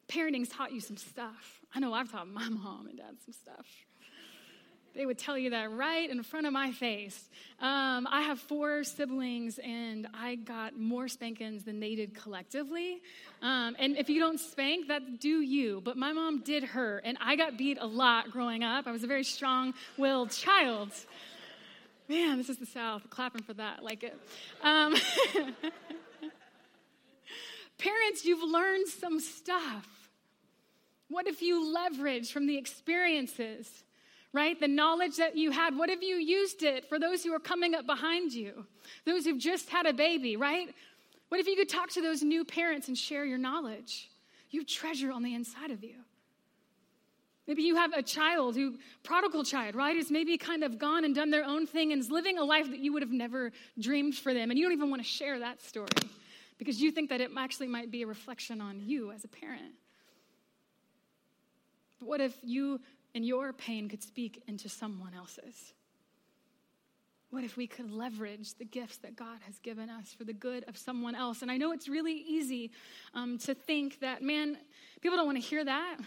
parenting's 0.09 0.49
taught 0.49 0.73
you 0.73 0.81
some 0.81 0.97
stuff. 0.97 1.61
I 1.75 1.81
know 1.81 1.93
I've 1.93 2.11
taught 2.11 2.29
my 2.29 2.49
mom 2.49 2.87
and 2.89 2.99
dad 2.99 3.17
some 3.25 3.35
stuff. 3.35 3.67
They 4.95 5.07
would 5.07 5.19
tell 5.19 5.37
you 5.37 5.51
that 5.51 5.73
right 5.73 6.09
in 6.09 6.23
front 6.23 6.47
of 6.47 6.53
my 6.53 6.71
face. 6.71 7.29
Um, 7.61 8.07
I 8.09 8.23
have 8.23 8.39
four 8.39 8.85
siblings, 8.85 9.59
and 9.59 10.07
I 10.15 10.37
got 10.37 10.79
more 10.79 11.09
spankings 11.09 11.65
than 11.65 11.81
they 11.81 11.97
did 11.97 12.15
collectively. 12.15 13.03
Um, 13.43 13.75
and 13.81 13.97
if 13.97 14.09
you 14.09 14.21
don't 14.21 14.39
spank, 14.39 14.87
that 14.89 15.19
do 15.21 15.41
you. 15.41 15.81
But 15.85 15.97
my 15.97 16.13
mom 16.13 16.43
did 16.43 16.63
her, 16.63 16.99
and 16.99 17.19
I 17.21 17.35
got 17.35 17.59
beat 17.59 17.79
a 17.81 17.87
lot 17.87 18.31
growing 18.31 18.63
up. 18.63 18.87
I 18.87 18.93
was 18.93 19.03
a 19.03 19.09
very 19.09 19.25
strong 19.25 19.75
willed 19.99 20.31
child. 20.31 20.93
Man, 22.09 22.39
this 22.39 22.49
is 22.49 22.59
the 22.59 22.67
South. 22.67 23.03
Clapping 23.11 23.43
for 23.43 23.55
that. 23.55 23.83
Like 23.83 24.05
it. 24.05 24.17
Um, 24.63 24.95
parents, 27.79 28.25
you've 28.25 28.43
learned 28.43 28.89
some 28.89 29.21
stuff. 29.21 29.87
What 31.09 31.27
if 31.27 31.43
you 31.43 31.73
leverage 31.73 32.33
from 32.33 32.47
the 32.47 32.57
experiences, 32.57 33.85
right? 34.33 34.59
The 34.59 34.69
knowledge 34.69 35.17
that 35.17 35.37
you 35.37 35.51
had, 35.51 35.77
what 35.77 35.91
if 35.91 36.03
you 36.03 36.17
used 36.17 36.63
it 36.63 36.89
for 36.89 36.99
those 36.99 37.23
who 37.23 37.33
are 37.33 37.41
coming 37.41 37.75
up 37.75 37.87
behind 37.87 38.33
you, 38.33 38.67
those 39.05 39.25
who've 39.25 39.39
just 39.39 39.69
had 39.69 39.87
a 39.87 39.93
baby, 39.93 40.37
right? 40.37 40.75
What 41.29 41.41
if 41.41 41.47
you 41.47 41.57
could 41.57 41.69
talk 41.69 41.91
to 41.91 42.03
those 42.03 42.23
new 42.23 42.45
parents 42.45 42.89
and 42.89 42.97
share 42.97 43.25
your 43.25 43.39
knowledge? 43.39 44.11
You 44.51 44.65
treasure 44.65 45.13
on 45.13 45.23
the 45.23 45.35
inside 45.35 45.71
of 45.71 45.83
you. 45.83 45.97
Maybe 47.47 47.63
you 47.63 47.77
have 47.77 47.93
a 47.93 48.03
child 48.03 48.57
who, 48.57 48.79
prodigal 49.03 49.45
child, 49.45 49.75
right, 49.75 49.95
who's 49.95 50.11
maybe 50.11 50.39
kind 50.39 50.65
of 50.65 50.79
gone 50.79 51.05
and 51.05 51.15
done 51.15 51.31
their 51.31 51.45
own 51.45 51.67
thing 51.67 51.93
and 51.93 52.01
is 52.01 52.11
living 52.11 52.39
a 52.39 52.45
life 52.45 52.71
that 52.71 52.79
you 52.79 52.93
would 52.95 53.03
have 53.03 53.13
never 53.13 53.53
dreamed 53.79 54.15
for 54.15 54.33
them. 54.33 54.51
And 54.51 54.59
you 54.59 54.65
don't 54.65 54.73
even 54.73 54.89
want 54.89 55.03
to 55.03 55.09
share 55.09 55.39
that 55.41 55.61
story 55.61 55.89
because 56.59 56.81
you 56.81 56.91
think 56.91 57.11
that 57.11 57.21
it 57.21 57.31
actually 57.37 57.69
might 57.69 57.91
be 57.91 58.03
a 58.03 58.07
reflection 58.07 58.61
on 58.61 58.81
you 58.81 59.11
as 59.11 59.25
a 59.25 59.29
parent. 59.29 59.75
But 61.99 62.09
what 62.09 62.21
if 62.21 62.37
you 62.43 62.81
and 63.15 63.25
your 63.25 63.53
pain 63.53 63.89
could 63.89 64.03
speak 64.03 64.43
into 64.47 64.69
someone 64.69 65.15
else's? 65.15 65.73
What 67.31 67.43
if 67.43 67.57
we 67.57 67.67
could 67.67 67.91
leverage 67.91 68.55
the 68.55 68.65
gifts 68.65 68.99
that 68.99 69.17
God 69.17 69.39
has 69.47 69.59
given 69.59 69.91
us 69.91 70.15
for 70.17 70.23
the 70.23 70.33
good 70.33 70.65
of 70.69 70.77
someone 70.77 71.17
else? 71.17 71.43
And 71.43 71.51
I 71.51 71.57
know 71.57 71.73
it's 71.73 71.89
really 71.89 72.15
easy 72.15 72.71
um, 73.13 73.39
to 73.39 73.55
think 73.55 73.99
that, 74.01 74.23
man, 74.23 74.57
people 75.01 75.17
don't 75.17 75.27
want 75.27 75.39
to 75.39 75.45
hear 75.47 75.65
that. 75.65 75.97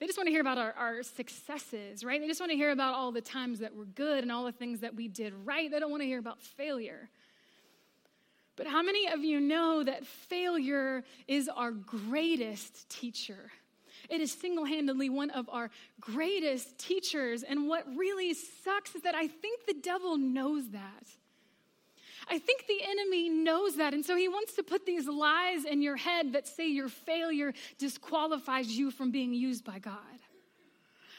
They 0.00 0.06
just 0.06 0.18
want 0.18 0.26
to 0.26 0.32
hear 0.32 0.40
about 0.40 0.58
our, 0.58 0.72
our 0.72 1.02
successes, 1.02 2.04
right? 2.04 2.20
They 2.20 2.26
just 2.26 2.40
want 2.40 2.50
to 2.50 2.56
hear 2.56 2.72
about 2.72 2.94
all 2.94 3.12
the 3.12 3.20
times 3.20 3.60
that 3.60 3.76
we're 3.76 3.84
good 3.84 4.22
and 4.22 4.32
all 4.32 4.44
the 4.44 4.52
things 4.52 4.80
that 4.80 4.94
we 4.94 5.06
did 5.06 5.32
right. 5.44 5.70
They 5.70 5.78
don't 5.78 5.90
want 5.90 6.02
to 6.02 6.06
hear 6.06 6.18
about 6.18 6.42
failure. 6.42 7.10
But 8.56 8.66
how 8.66 8.82
many 8.82 9.08
of 9.08 9.24
you 9.24 9.40
know 9.40 9.82
that 9.82 10.06
failure 10.06 11.04
is 11.26 11.48
our 11.48 11.72
greatest 11.72 12.88
teacher? 12.88 13.50
It 14.08 14.20
is 14.20 14.32
single 14.32 14.64
handedly 14.64 15.08
one 15.08 15.30
of 15.30 15.48
our 15.48 15.70
greatest 16.00 16.78
teachers. 16.78 17.42
And 17.42 17.68
what 17.68 17.84
really 17.96 18.34
sucks 18.34 18.94
is 18.94 19.02
that 19.02 19.14
I 19.14 19.26
think 19.26 19.66
the 19.66 19.74
devil 19.74 20.16
knows 20.16 20.70
that. 20.70 21.08
I 22.28 22.38
think 22.38 22.66
the 22.66 22.80
enemy 22.82 23.28
knows 23.28 23.76
that. 23.76 23.92
And 23.92 24.04
so 24.04 24.16
he 24.16 24.28
wants 24.28 24.54
to 24.54 24.62
put 24.62 24.86
these 24.86 25.06
lies 25.06 25.64
in 25.64 25.82
your 25.82 25.96
head 25.96 26.32
that 26.32 26.46
say 26.46 26.68
your 26.68 26.88
failure 26.88 27.52
disqualifies 27.78 28.68
you 28.68 28.90
from 28.90 29.10
being 29.10 29.34
used 29.34 29.64
by 29.64 29.78
God. 29.78 29.98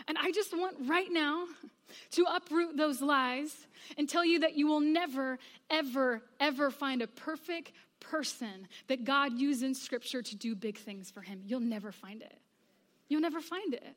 And 0.08 0.18
I 0.18 0.32
just 0.32 0.56
want 0.56 0.78
right 0.88 1.12
now 1.12 1.46
to 2.12 2.26
uproot 2.30 2.78
those 2.78 3.02
lies 3.02 3.56
and 3.98 4.08
tell 4.08 4.26
you 4.26 4.40
that 4.40 4.56
you 4.56 4.68
will 4.68 4.80
never, 4.80 5.40
ever, 5.70 6.22
ever 6.40 6.72
find 6.72 7.02
a 7.02 7.08
perfect 7.08 7.72
person 8.00 8.68
that 8.88 9.04
God 9.04 9.34
used 9.34 9.64
in 9.64 9.74
Scripture 9.74 10.22
to 10.22 10.36
do 10.36 10.56
big 10.56 10.78
things 10.78 11.10
for 11.10 11.22
him. 11.22 11.42
You'll 11.46 11.60
never 11.60 11.92
find 11.92 12.22
it. 12.22 12.38
You'll 13.08 13.22
never 13.22 13.42
find 13.42 13.74
it. 13.74 13.96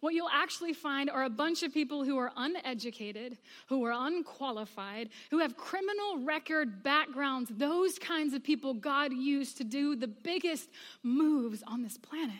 What 0.00 0.14
you'll 0.14 0.28
actually 0.28 0.74
find 0.74 1.08
are 1.08 1.24
a 1.24 1.30
bunch 1.30 1.62
of 1.62 1.72
people 1.72 2.04
who 2.04 2.18
are 2.18 2.30
uneducated, 2.36 3.38
who 3.68 3.84
are 3.84 3.92
unqualified, 3.92 5.08
who 5.30 5.38
have 5.38 5.56
criminal 5.56 6.18
record 6.18 6.82
backgrounds, 6.82 7.50
those 7.54 7.98
kinds 7.98 8.34
of 8.34 8.44
people 8.44 8.74
God 8.74 9.12
used 9.12 9.56
to 9.56 9.64
do 9.64 9.96
the 9.96 10.08
biggest 10.08 10.68
moves 11.02 11.62
on 11.66 11.82
this 11.82 11.96
planet. 11.96 12.36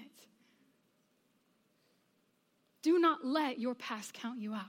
Do 2.86 3.00
not 3.00 3.24
let 3.24 3.58
your 3.58 3.74
past 3.74 4.14
count 4.14 4.40
you 4.40 4.54
out. 4.54 4.60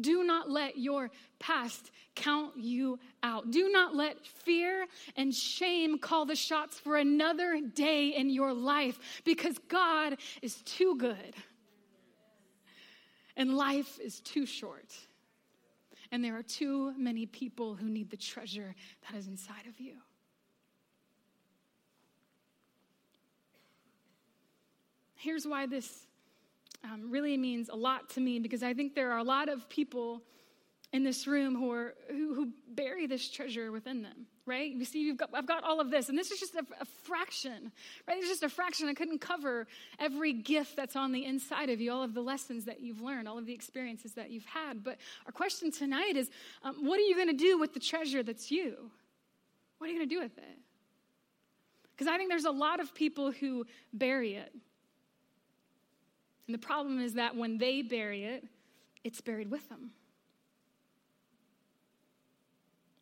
Do 0.00 0.24
not 0.24 0.48
let 0.48 0.78
your 0.78 1.10
past 1.38 1.90
count 2.14 2.56
you 2.56 2.98
out. 3.22 3.50
Do 3.50 3.68
not 3.68 3.94
let 3.94 4.24
fear 4.24 4.86
and 5.16 5.34
shame 5.34 5.98
call 5.98 6.24
the 6.24 6.34
shots 6.34 6.80
for 6.80 6.96
another 6.96 7.60
day 7.60 8.14
in 8.16 8.30
your 8.30 8.54
life 8.54 8.98
because 9.26 9.58
God 9.68 10.16
is 10.40 10.54
too 10.62 10.96
good 10.96 11.34
and 13.36 13.54
life 13.54 13.98
is 14.02 14.20
too 14.20 14.46
short. 14.46 14.96
And 16.10 16.24
there 16.24 16.38
are 16.38 16.42
too 16.42 16.94
many 16.96 17.26
people 17.26 17.74
who 17.74 17.90
need 17.90 18.08
the 18.08 18.16
treasure 18.16 18.74
that 19.02 19.14
is 19.14 19.26
inside 19.26 19.66
of 19.68 19.78
you. 19.78 19.96
Here's 25.20 25.46
why 25.46 25.66
this 25.66 26.06
um, 26.82 27.10
really 27.10 27.36
means 27.36 27.68
a 27.68 27.76
lot 27.76 28.08
to 28.10 28.20
me 28.20 28.38
because 28.38 28.62
I 28.62 28.72
think 28.72 28.94
there 28.94 29.12
are 29.12 29.18
a 29.18 29.24
lot 29.24 29.50
of 29.50 29.68
people 29.68 30.22
in 30.94 31.04
this 31.04 31.26
room 31.26 31.54
who, 31.54 31.70
are, 31.70 31.94
who, 32.08 32.34
who 32.34 32.48
bury 32.68 33.06
this 33.06 33.30
treasure 33.30 33.70
within 33.70 34.00
them, 34.00 34.26
right? 34.46 34.72
You 34.72 34.86
see, 34.86 35.02
you've 35.02 35.18
got, 35.18 35.28
I've 35.34 35.46
got 35.46 35.62
all 35.62 35.78
of 35.78 35.90
this, 35.90 36.08
and 36.08 36.16
this 36.16 36.30
is 36.30 36.40
just 36.40 36.54
a, 36.54 36.64
a 36.80 36.86
fraction, 37.04 37.70
right? 38.08 38.16
It's 38.16 38.28
just 38.28 38.42
a 38.42 38.48
fraction. 38.48 38.88
I 38.88 38.94
couldn't 38.94 39.20
cover 39.20 39.66
every 39.98 40.32
gift 40.32 40.74
that's 40.74 40.96
on 40.96 41.12
the 41.12 41.26
inside 41.26 41.68
of 41.68 41.82
you, 41.82 41.92
all 41.92 42.02
of 42.02 42.14
the 42.14 42.22
lessons 42.22 42.64
that 42.64 42.80
you've 42.80 43.02
learned, 43.02 43.28
all 43.28 43.36
of 43.36 43.44
the 43.44 43.52
experiences 43.52 44.14
that 44.14 44.30
you've 44.30 44.46
had. 44.46 44.82
But 44.82 44.96
our 45.26 45.32
question 45.32 45.70
tonight 45.70 46.16
is 46.16 46.30
um, 46.62 46.86
what 46.86 46.98
are 46.98 47.04
you 47.04 47.14
going 47.14 47.28
to 47.28 47.34
do 47.34 47.58
with 47.58 47.74
the 47.74 47.80
treasure 47.80 48.22
that's 48.22 48.50
you? 48.50 48.90
What 49.76 49.90
are 49.90 49.92
you 49.92 49.98
going 49.98 50.08
to 50.08 50.14
do 50.14 50.22
with 50.22 50.38
it? 50.38 50.58
Because 51.92 52.08
I 52.08 52.16
think 52.16 52.30
there's 52.30 52.46
a 52.46 52.50
lot 52.50 52.80
of 52.80 52.94
people 52.94 53.30
who 53.30 53.66
bury 53.92 54.34
it. 54.36 54.50
And 56.50 56.54
the 56.56 56.66
problem 56.66 56.98
is 56.98 57.14
that 57.14 57.36
when 57.36 57.58
they 57.58 57.80
bury 57.80 58.24
it, 58.24 58.44
it's 59.04 59.20
buried 59.20 59.52
with 59.52 59.68
them. 59.68 59.92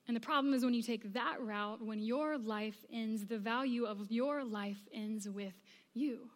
And 0.07 0.15
the 0.15 0.21
problem 0.21 0.53
is 0.53 0.63
when 0.63 0.75
you 0.75 0.83
take 0.83 1.15
that 1.15 1.41
route, 1.41 1.81
when 1.81 1.99
your 1.99 2.37
life 2.37 2.77
ends, 2.93 3.25
the 3.25 3.39
value 3.39 3.87
of 3.87 4.11
your 4.11 4.45
life 4.45 4.87
ends 4.93 5.31
with 5.31 5.55
you. 5.95 6.29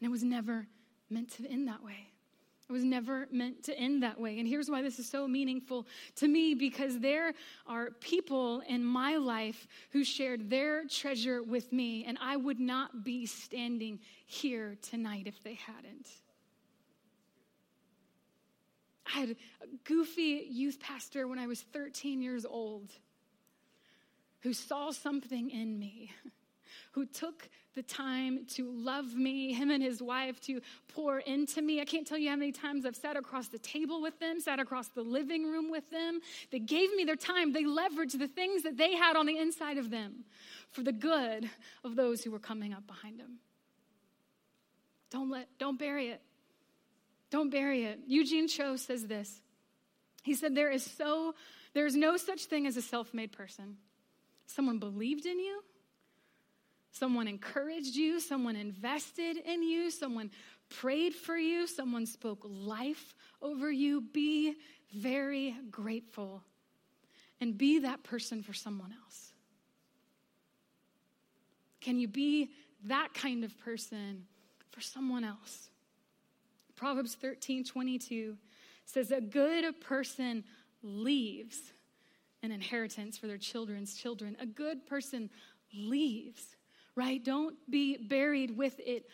And 0.00 0.08
it 0.08 0.10
was 0.10 0.24
never 0.24 0.66
meant 1.08 1.30
to 1.34 1.48
end 1.48 1.68
that 1.68 1.84
way. 1.84 2.09
It 2.70 2.72
was 2.72 2.84
never 2.84 3.26
meant 3.32 3.64
to 3.64 3.76
end 3.76 4.04
that 4.04 4.20
way. 4.20 4.38
And 4.38 4.46
here's 4.46 4.70
why 4.70 4.80
this 4.80 5.00
is 5.00 5.08
so 5.08 5.26
meaningful 5.26 5.88
to 6.14 6.28
me 6.28 6.54
because 6.54 7.00
there 7.00 7.32
are 7.66 7.90
people 7.90 8.60
in 8.60 8.84
my 8.84 9.16
life 9.16 9.66
who 9.90 10.04
shared 10.04 10.48
their 10.48 10.84
treasure 10.86 11.42
with 11.42 11.72
me, 11.72 12.04
and 12.04 12.16
I 12.22 12.36
would 12.36 12.60
not 12.60 13.02
be 13.02 13.26
standing 13.26 13.98
here 14.24 14.76
tonight 14.82 15.24
if 15.26 15.42
they 15.42 15.54
hadn't. 15.54 16.08
I 19.04 19.18
had 19.18 19.30
a 19.30 19.36
goofy 19.82 20.46
youth 20.48 20.78
pastor 20.78 21.26
when 21.26 21.40
I 21.40 21.48
was 21.48 21.62
13 21.72 22.22
years 22.22 22.46
old 22.46 22.92
who 24.42 24.52
saw 24.52 24.92
something 24.92 25.50
in 25.50 25.76
me 25.76 26.12
who 26.92 27.06
took 27.06 27.48
the 27.74 27.82
time 27.82 28.46
to 28.54 28.70
love 28.70 29.14
me, 29.14 29.52
him 29.52 29.70
and 29.70 29.82
his 29.82 30.02
wife 30.02 30.40
to 30.42 30.60
pour 30.88 31.18
into 31.18 31.62
me. 31.62 31.80
I 31.80 31.84
can't 31.84 32.06
tell 32.06 32.18
you 32.18 32.30
how 32.30 32.36
many 32.36 32.52
times 32.52 32.84
I've 32.84 32.96
sat 32.96 33.16
across 33.16 33.48
the 33.48 33.58
table 33.58 34.02
with 34.02 34.18
them, 34.18 34.40
sat 34.40 34.58
across 34.58 34.88
the 34.88 35.02
living 35.02 35.44
room 35.44 35.70
with 35.70 35.88
them. 35.90 36.20
They 36.50 36.58
gave 36.58 36.94
me 36.94 37.04
their 37.04 37.16
time. 37.16 37.52
They 37.52 37.64
leveraged 37.64 38.18
the 38.18 38.28
things 38.28 38.64
that 38.64 38.76
they 38.76 38.94
had 38.94 39.16
on 39.16 39.26
the 39.26 39.38
inside 39.38 39.78
of 39.78 39.90
them 39.90 40.24
for 40.70 40.82
the 40.82 40.92
good 40.92 41.48
of 41.84 41.96
those 41.96 42.22
who 42.22 42.30
were 42.30 42.38
coming 42.38 42.72
up 42.72 42.86
behind 42.86 43.20
them. 43.20 43.38
Don't 45.10 45.30
let, 45.30 45.48
don't 45.58 45.78
bury 45.78 46.08
it. 46.08 46.20
Don't 47.30 47.50
bury 47.50 47.84
it. 47.84 48.00
Eugene 48.06 48.48
Cho 48.48 48.76
says 48.76 49.06
this. 49.06 49.40
He 50.22 50.34
said, 50.34 50.54
There 50.54 50.70
is 50.70 50.84
so, 50.84 51.34
there 51.74 51.86
is 51.86 51.96
no 51.96 52.16
such 52.16 52.44
thing 52.44 52.66
as 52.66 52.76
a 52.76 52.82
self-made 52.82 53.32
person. 53.32 53.76
Someone 54.46 54.78
believed 54.78 55.26
in 55.26 55.38
you, 55.38 55.62
Someone 56.92 57.28
encouraged 57.28 57.94
you, 57.94 58.20
someone 58.20 58.56
invested 58.56 59.36
in 59.36 59.62
you, 59.62 59.90
someone 59.90 60.30
prayed 60.68 61.14
for 61.14 61.36
you, 61.36 61.66
someone 61.66 62.06
spoke 62.06 62.44
life 62.44 63.14
over 63.40 63.70
you. 63.70 64.00
Be 64.00 64.56
very 64.92 65.54
grateful 65.70 66.42
and 67.40 67.56
be 67.56 67.80
that 67.80 68.02
person 68.02 68.42
for 68.42 68.52
someone 68.52 68.94
else. 69.04 69.32
Can 71.80 71.98
you 71.98 72.08
be 72.08 72.50
that 72.84 73.14
kind 73.14 73.44
of 73.44 73.58
person 73.58 74.26
for 74.70 74.80
someone 74.80 75.24
else? 75.24 75.70
Proverbs 76.76 77.14
13 77.14 77.64
22 77.64 78.36
says, 78.84 79.10
A 79.10 79.20
good 79.20 79.80
person 79.80 80.44
leaves 80.82 81.72
an 82.42 82.50
inheritance 82.50 83.16
for 83.18 83.26
their 83.26 83.38
children's 83.38 83.94
children. 83.94 84.36
A 84.40 84.46
good 84.46 84.86
person 84.86 85.30
leaves 85.74 86.56
right? 86.96 87.22
Don't 87.24 87.56
be 87.70 87.96
buried 87.96 88.56
with 88.56 88.78
it. 88.80 89.06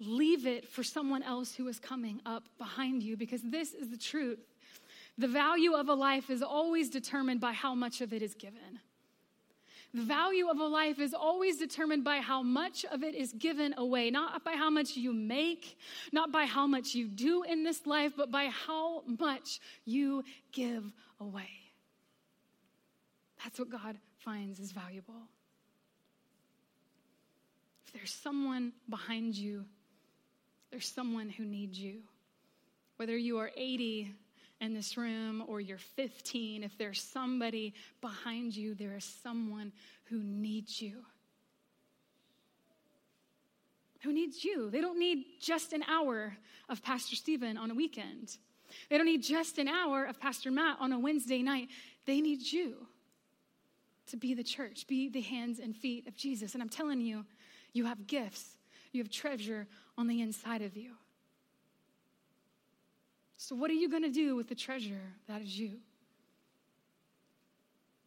Leave 0.00 0.46
it 0.46 0.68
for 0.68 0.82
someone 0.82 1.22
else 1.22 1.54
who 1.54 1.68
is 1.68 1.78
coming 1.78 2.20
up 2.26 2.44
behind 2.58 3.02
you 3.02 3.16
because 3.16 3.42
this 3.42 3.72
is 3.72 3.90
the 3.90 3.96
truth. 3.96 4.40
The 5.18 5.28
value 5.28 5.74
of 5.74 5.88
a 5.88 5.94
life 5.94 6.30
is 6.30 6.42
always 6.42 6.88
determined 6.88 7.40
by 7.40 7.52
how 7.52 7.74
much 7.74 8.00
of 8.00 8.12
it 8.12 8.22
is 8.22 8.34
given. 8.34 8.80
The 9.94 10.02
value 10.02 10.48
of 10.48 10.58
a 10.58 10.64
life 10.64 10.98
is 10.98 11.12
always 11.12 11.58
determined 11.58 12.02
by 12.02 12.18
how 12.18 12.42
much 12.42 12.86
of 12.86 13.02
it 13.02 13.14
is 13.14 13.34
given 13.34 13.74
away, 13.76 14.10
not 14.10 14.42
by 14.42 14.52
how 14.54 14.70
much 14.70 14.96
you 14.96 15.12
make, 15.12 15.78
not 16.12 16.32
by 16.32 16.46
how 16.46 16.66
much 16.66 16.94
you 16.94 17.08
do 17.08 17.42
in 17.42 17.62
this 17.62 17.86
life, 17.86 18.12
but 18.16 18.30
by 18.30 18.46
how 18.46 19.02
much 19.18 19.60
you 19.84 20.24
give 20.50 20.90
away. 21.20 21.50
That's 23.44 23.58
what 23.58 23.68
God 23.68 23.98
finds 24.16 24.60
is 24.60 24.72
valuable. 24.72 25.28
There's 27.92 28.12
someone 28.12 28.72
behind 28.88 29.36
you, 29.36 29.64
there's 30.70 30.88
someone 30.88 31.28
who 31.28 31.44
needs 31.44 31.78
you. 31.78 32.00
Whether 32.96 33.16
you 33.16 33.38
are 33.38 33.50
80 33.56 34.14
in 34.60 34.74
this 34.74 34.96
room 34.96 35.42
or 35.46 35.60
you're 35.60 35.78
15, 35.78 36.62
if 36.62 36.78
there's 36.78 37.02
somebody 37.02 37.74
behind 38.00 38.56
you, 38.56 38.74
there 38.74 38.96
is 38.96 39.04
someone 39.22 39.72
who 40.04 40.22
needs 40.22 40.80
you. 40.80 41.04
Who 44.02 44.12
needs 44.12 44.44
you? 44.44 44.70
They 44.70 44.80
don't 44.80 44.98
need 44.98 45.24
just 45.40 45.72
an 45.72 45.84
hour 45.84 46.36
of 46.68 46.82
Pastor 46.82 47.16
Stephen 47.16 47.56
on 47.56 47.70
a 47.70 47.74
weekend. 47.74 48.36
They 48.88 48.96
don't 48.96 49.06
need 49.06 49.22
just 49.22 49.58
an 49.58 49.68
hour 49.68 50.04
of 50.04 50.18
Pastor 50.18 50.50
Matt 50.50 50.78
on 50.80 50.92
a 50.92 50.98
Wednesday 50.98 51.42
night. 51.42 51.68
They 52.06 52.20
need 52.20 52.40
you 52.40 52.86
to 54.08 54.16
be 54.16 54.34
the 54.34 54.42
church, 54.42 54.86
be 54.86 55.08
the 55.08 55.20
hands 55.20 55.58
and 55.58 55.76
feet 55.76 56.06
of 56.08 56.16
Jesus. 56.16 56.54
And 56.54 56.62
I'm 56.62 56.68
telling 56.68 57.00
you, 57.00 57.24
you 57.72 57.84
have 57.86 58.06
gifts, 58.06 58.56
you 58.92 59.02
have 59.02 59.10
treasure 59.10 59.66
on 59.96 60.06
the 60.06 60.20
inside 60.20 60.62
of 60.62 60.76
you. 60.76 60.92
So, 63.36 63.56
what 63.56 63.70
are 63.70 63.74
you 63.74 63.90
going 63.90 64.04
to 64.04 64.10
do 64.10 64.36
with 64.36 64.48
the 64.48 64.54
treasure 64.54 65.00
that 65.26 65.42
is 65.42 65.58
you? 65.58 65.78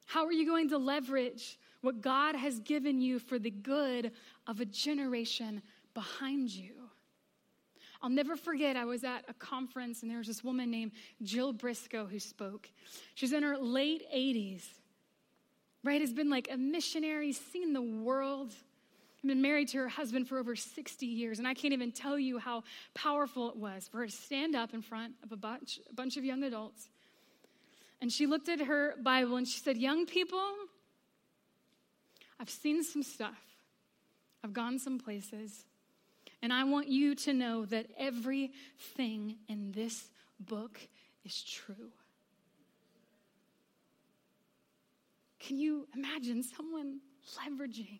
How 0.05 0.25
are 0.25 0.31
you 0.31 0.45
going 0.45 0.69
to 0.69 0.77
leverage 0.77 1.59
what 1.81 1.99
God 1.99 2.35
has 2.35 2.59
given 2.59 3.01
you 3.01 3.19
for 3.19 3.37
the 3.37 3.49
good 3.49 4.11
of 4.47 4.61
a 4.61 4.65
generation 4.65 5.61
behind 5.93 6.51
you? 6.51 6.73
I'll 8.01 8.09
never 8.09 8.35
forget, 8.35 8.75
I 8.75 8.85
was 8.85 9.03
at 9.03 9.25
a 9.27 9.33
conference 9.33 10.03
and 10.03 10.11
there 10.11 10.19
was 10.19 10.27
this 10.27 10.43
woman 10.43 10.69
named 10.69 10.91
Jill 11.23 11.51
Briscoe 11.53 12.05
who 12.05 12.19
spoke. 12.19 12.69
She's 13.15 13.33
in 13.33 13.41
her 13.43 13.57
late 13.57 14.03
80s, 14.15 14.63
right? 15.83 15.99
Has 15.99 16.13
been 16.13 16.29
like 16.29 16.47
a 16.51 16.55
missionary, 16.55 17.33
seen 17.33 17.73
the 17.73 17.81
world 17.81 18.53
been 19.27 19.41
married 19.41 19.67
to 19.69 19.77
her 19.77 19.87
husband 19.87 20.27
for 20.27 20.37
over 20.37 20.55
60 20.55 21.05
years, 21.05 21.39
and 21.39 21.47
I 21.47 21.53
can't 21.53 21.73
even 21.73 21.91
tell 21.91 22.17
you 22.17 22.37
how 22.39 22.63
powerful 22.93 23.49
it 23.49 23.55
was 23.55 23.87
for 23.87 23.99
her 23.99 24.05
to 24.07 24.11
stand 24.11 24.55
up 24.55 24.73
in 24.73 24.81
front 24.81 25.13
of 25.23 25.31
a 25.31 25.37
bunch, 25.37 25.79
a 25.89 25.93
bunch 25.93 26.17
of 26.17 26.25
young 26.25 26.43
adults. 26.43 26.89
And 28.01 28.11
she 28.11 28.27
looked 28.27 28.49
at 28.49 28.59
her 28.59 28.95
Bible 29.01 29.37
and 29.37 29.47
she 29.47 29.59
said, 29.59 29.77
Young 29.77 30.05
people, 30.05 30.43
I've 32.39 32.49
seen 32.49 32.83
some 32.83 33.03
stuff, 33.03 33.41
I've 34.43 34.53
gone 34.53 34.79
some 34.79 34.99
places, 34.99 35.65
and 36.41 36.51
I 36.51 36.63
want 36.65 36.87
you 36.87 37.15
to 37.15 37.33
know 37.33 37.65
that 37.65 37.87
everything 37.97 39.37
in 39.47 39.71
this 39.71 40.09
book 40.39 40.79
is 41.23 41.41
true. 41.43 41.91
Can 45.39 45.57
you 45.57 45.87
imagine 45.95 46.41
someone 46.41 46.99
leveraging 47.37 47.99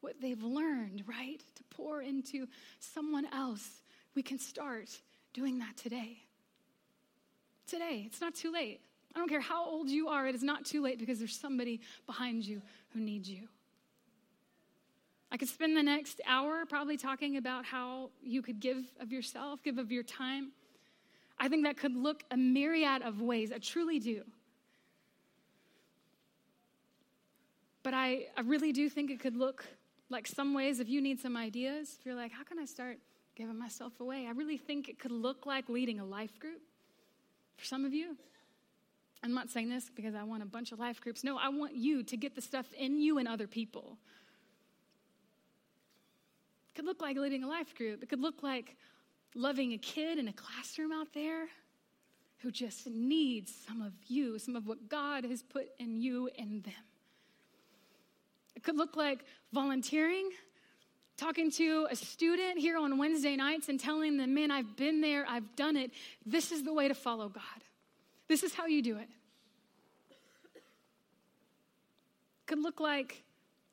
what 0.00 0.20
they've 0.20 0.42
learned, 0.42 1.04
right? 1.06 1.42
To 1.56 1.62
pour 1.70 2.02
into 2.02 2.46
someone 2.78 3.26
else. 3.32 3.82
We 4.14 4.22
can 4.22 4.38
start 4.38 4.90
doing 5.32 5.58
that 5.58 5.76
today. 5.76 6.18
Today, 7.66 8.04
it's 8.06 8.20
not 8.20 8.34
too 8.34 8.52
late. 8.52 8.80
I 9.14 9.18
don't 9.18 9.28
care 9.28 9.40
how 9.40 9.64
old 9.64 9.88
you 9.88 10.08
are, 10.08 10.26
it 10.26 10.34
is 10.34 10.42
not 10.42 10.64
too 10.64 10.82
late 10.82 10.98
because 10.98 11.18
there's 11.18 11.38
somebody 11.38 11.80
behind 12.06 12.44
you 12.44 12.62
who 12.92 13.00
needs 13.00 13.28
you. 13.28 13.48
I 15.30 15.36
could 15.36 15.48
spend 15.48 15.76
the 15.76 15.82
next 15.82 16.20
hour 16.26 16.64
probably 16.64 16.96
talking 16.96 17.36
about 17.36 17.64
how 17.64 18.10
you 18.22 18.40
could 18.40 18.60
give 18.60 18.84
of 18.98 19.12
yourself, 19.12 19.62
give 19.62 19.78
of 19.78 19.92
your 19.92 20.02
time. 20.02 20.52
I 21.38 21.48
think 21.48 21.64
that 21.64 21.76
could 21.76 21.94
look 21.94 22.24
a 22.30 22.36
myriad 22.36 23.02
of 23.02 23.20
ways. 23.20 23.52
I 23.52 23.58
truly 23.58 23.98
do. 23.98 24.22
But 27.82 27.94
I, 27.94 28.26
I 28.36 28.40
really 28.40 28.72
do 28.72 28.88
think 28.88 29.10
it 29.10 29.20
could 29.20 29.36
look 29.36 29.64
like 30.10 30.26
some 30.26 30.54
ways, 30.54 30.80
if 30.80 30.88
you 30.88 31.00
need 31.00 31.20
some 31.20 31.36
ideas, 31.36 31.96
if 31.98 32.06
you're 32.06 32.14
like, 32.14 32.32
how 32.32 32.44
can 32.44 32.58
I 32.58 32.64
start 32.64 32.98
giving 33.34 33.58
myself 33.58 34.00
away? 34.00 34.26
I 34.26 34.32
really 34.32 34.56
think 34.56 34.88
it 34.88 34.98
could 34.98 35.12
look 35.12 35.46
like 35.46 35.68
leading 35.68 36.00
a 36.00 36.04
life 36.04 36.38
group 36.38 36.60
for 37.56 37.64
some 37.64 37.84
of 37.84 37.92
you. 37.92 38.16
I'm 39.22 39.34
not 39.34 39.50
saying 39.50 39.68
this 39.68 39.90
because 39.94 40.14
I 40.14 40.22
want 40.22 40.42
a 40.42 40.46
bunch 40.46 40.72
of 40.72 40.78
life 40.78 41.00
groups. 41.00 41.24
No, 41.24 41.36
I 41.36 41.48
want 41.48 41.74
you 41.74 42.02
to 42.04 42.16
get 42.16 42.34
the 42.34 42.40
stuff 42.40 42.66
in 42.78 43.00
you 43.00 43.18
and 43.18 43.26
other 43.26 43.46
people. 43.46 43.98
It 46.70 46.76
could 46.76 46.84
look 46.84 47.00
like 47.00 47.16
leading 47.16 47.42
a 47.42 47.48
life 47.48 47.74
group. 47.74 48.02
It 48.02 48.08
could 48.08 48.20
look 48.20 48.42
like 48.42 48.76
loving 49.34 49.72
a 49.72 49.78
kid 49.78 50.18
in 50.18 50.28
a 50.28 50.32
classroom 50.32 50.92
out 50.92 51.12
there 51.12 51.48
who 52.38 52.52
just 52.52 52.86
needs 52.86 53.52
some 53.66 53.82
of 53.82 53.92
you, 54.06 54.38
some 54.38 54.54
of 54.54 54.66
what 54.66 54.88
God 54.88 55.24
has 55.24 55.42
put 55.42 55.68
in 55.78 55.96
you 55.96 56.30
and 56.38 56.62
them. 56.62 56.74
It 58.58 58.64
could 58.64 58.76
look 58.76 58.96
like 58.96 59.24
volunteering, 59.52 60.30
talking 61.16 61.48
to 61.52 61.86
a 61.92 61.94
student 61.94 62.58
here 62.58 62.76
on 62.76 62.98
Wednesday 62.98 63.36
nights 63.36 63.68
and 63.68 63.78
telling 63.78 64.16
them, 64.16 64.34
man, 64.34 64.50
I've 64.50 64.76
been 64.76 65.00
there, 65.00 65.24
I've 65.28 65.54
done 65.54 65.76
it. 65.76 65.92
This 66.26 66.50
is 66.50 66.64
the 66.64 66.72
way 66.72 66.88
to 66.88 66.94
follow 66.94 67.28
God. 67.28 67.44
This 68.26 68.42
is 68.42 68.52
how 68.52 68.66
you 68.66 68.82
do 68.82 68.98
it. 68.98 69.08
Could 72.46 72.58
look 72.58 72.80
like 72.80 73.22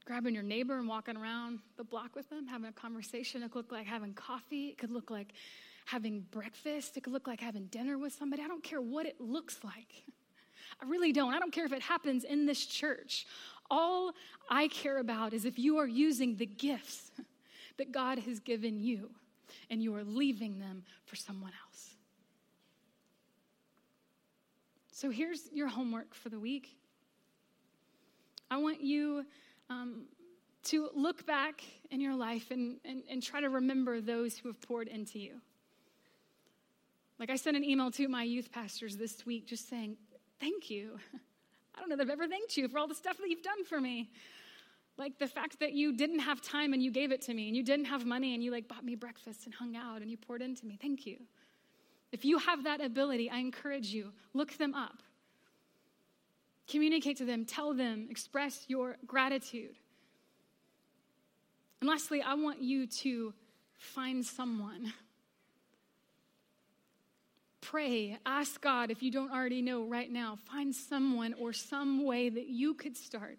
grabbing 0.06 0.36
your 0.36 0.44
neighbor 0.44 0.78
and 0.78 0.88
walking 0.88 1.18
around 1.18 1.62
the 1.78 1.84
block 1.84 2.16
with 2.16 2.30
them, 2.30 2.46
having 2.46 2.70
a 2.70 2.72
conversation. 2.72 3.42
It 3.42 3.50
could 3.50 3.58
look 3.58 3.72
like 3.72 3.88
having 3.88 4.14
coffee. 4.14 4.68
It 4.68 4.78
could 4.78 4.92
look 4.92 5.10
like 5.10 5.34
having 5.88 6.28
breakfast. 6.30 6.96
It 6.96 7.02
could 7.02 7.14
look 7.14 7.26
like 7.26 7.42
having 7.42 7.66
dinner 7.72 7.98
with 7.98 8.14
somebody. 8.14 8.44
I 8.44 8.48
don't 8.48 8.64
care 8.64 8.82
what 8.82 9.08
it 9.08 9.20
looks 9.20 9.58
like. 9.64 10.04
I 10.80 10.86
really 10.86 11.12
don't. 11.12 11.34
I 11.34 11.40
don't 11.40 11.52
care 11.52 11.66
if 11.66 11.74
it 11.74 11.82
happens 11.82 12.24
in 12.24 12.46
this 12.46 12.68
church 12.68 13.26
all 13.70 14.14
I 14.50 14.68
care 14.68 15.00
about 15.00 15.34
is 15.34 15.46
if 15.46 15.58
you 15.58 15.78
are 15.78 15.88
using 15.88 16.36
the 16.36 16.46
gifts 16.46 17.12
that 17.78 17.92
God 17.92 18.20
has 18.20 18.40
given 18.40 18.80
you 18.80 19.10
and 19.70 19.82
you 19.82 19.96
are 19.96 20.04
leaving 20.04 20.60
them 20.60 20.84
for 21.06 21.16
someone 21.16 21.52
else. 21.66 21.90
So 24.92 25.10
here's 25.10 25.50
your 25.52 25.68
homework 25.68 26.14
for 26.14 26.30
the 26.30 26.40
week. 26.40 26.78
I 28.50 28.58
want 28.58 28.82
you 28.82 29.26
um, 29.70 30.06
to 30.66 30.90
look 30.96 31.26
back 31.26 31.64
in 31.92 32.00
your 32.00 32.16
life 32.16 32.52
and, 32.52 32.78
and, 32.86 33.04
and 33.10 33.22
try 33.22 33.42
to 33.42 33.50
remember 33.50 34.00
those 34.00 34.38
who 34.38 34.48
have 34.48 34.62
poured 34.62 34.88
into 34.88 35.20
you. 35.20 35.42
Like 37.20 37.30
I 37.30 37.36
sent 37.36 37.58
an 37.58 37.64
email 37.64 37.92
to 37.92 38.08
my 38.08 38.24
youth 38.24 38.52
pastors 38.52 38.98
this 38.98 39.26
week 39.26 39.48
just 39.48 39.70
saying, 39.70 39.98
Thank 40.40 40.70
you. 40.70 41.00
I 41.76 41.80
don't 41.80 41.90
know 41.90 41.98
that 41.98 42.04
I've 42.04 42.10
ever 42.10 42.28
thanked 42.28 42.56
you 42.58 42.68
for 42.68 42.80
all 42.80 42.88
the 42.88 42.96
stuff 42.96 43.18
that 43.18 43.30
you've 43.30 43.44
done 43.44 43.66
for 43.66 43.82
me. 43.82 44.10
Like 44.98 45.20
the 45.20 45.28
fact 45.28 45.60
that 45.60 45.74
you 45.74 45.92
didn't 45.92 46.20
have 46.20 46.42
time 46.42 46.72
and 46.72 46.82
you 46.82 46.90
gave 46.90 47.12
it 47.12 47.22
to 47.24 47.34
me, 47.34 47.48
and 47.48 47.58
you 47.58 47.64
didn't 47.64 47.86
have 47.86 48.06
money 48.06 48.34
and 48.34 48.44
you 48.44 48.52
like 48.52 48.68
bought 48.68 48.86
me 48.86 48.96
breakfast 48.96 49.46
and 49.46 49.54
hung 49.54 49.76
out 49.76 50.02
and 50.02 50.10
you 50.10 50.16
poured 50.16 50.42
into 50.42 50.66
me. 50.66 50.78
Thank 50.82 51.06
you. 51.06 51.18
If 52.14 52.24
you 52.24 52.38
have 52.38 52.64
that 52.64 52.80
ability, 52.80 53.30
I 53.30 53.40
encourage 53.40 53.88
you, 53.88 54.14
look 54.34 54.58
them 54.58 54.74
up. 54.74 55.04
Communicate 56.68 57.18
to 57.18 57.26
them, 57.26 57.46
tell 57.46 57.74
them, 57.74 58.08
express 58.10 58.66
your 58.68 58.96
gratitude. 59.06 59.76
And 61.82 61.90
lastly, 61.90 62.22
I 62.22 62.36
want 62.36 62.62
you 62.62 62.88
to 62.88 63.34
find 63.78 64.26
someone 64.26 64.94
pray, 67.70 68.18
ask 68.26 68.62
God 68.62 68.92
if 68.92 69.02
you 69.02 69.12
don't 69.12 69.32
already 69.32 69.62
know 69.62 69.84
right 69.84 70.12
now. 70.12 70.38
Find 70.52 70.74
someone 70.74 71.34
or 71.34 71.54
some 71.54 72.06
way 72.06 72.30
that 72.30 72.48
you 72.48 72.74
could 72.74 72.96
start 72.96 73.38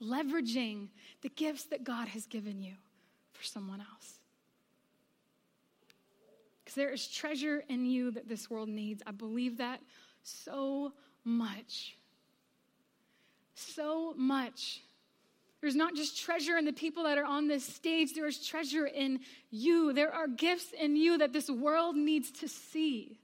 leveraging 0.00 0.88
the 1.22 1.28
gifts 1.28 1.64
that 1.64 1.84
God 1.84 2.08
has 2.08 2.26
given 2.26 2.60
you 2.60 2.74
for 3.32 3.42
someone 3.42 3.80
else. 3.80 4.18
Because 6.64 6.74
there 6.74 6.90
is 6.90 7.06
treasure 7.08 7.64
in 7.68 7.84
you 7.86 8.10
that 8.12 8.28
this 8.28 8.48
world 8.48 8.68
needs. 8.68 9.02
I 9.06 9.10
believe 9.10 9.58
that 9.58 9.80
so 10.22 10.92
much. 11.24 11.96
So 13.54 14.14
much. 14.16 14.82
There's 15.60 15.76
not 15.76 15.94
just 15.94 16.20
treasure 16.22 16.58
in 16.58 16.64
the 16.64 16.72
people 16.72 17.04
that 17.04 17.18
are 17.18 17.24
on 17.24 17.48
this 17.48 17.64
stage, 17.64 18.12
there 18.14 18.26
is 18.26 18.46
treasure 18.46 18.86
in 18.86 19.20
you. 19.50 19.92
There 19.92 20.12
are 20.12 20.28
gifts 20.28 20.72
in 20.78 20.94
you 20.96 21.18
that 21.18 21.32
this 21.32 21.48
world 21.48 21.96
needs 21.96 22.30
to 22.32 22.48
see. 22.48 23.18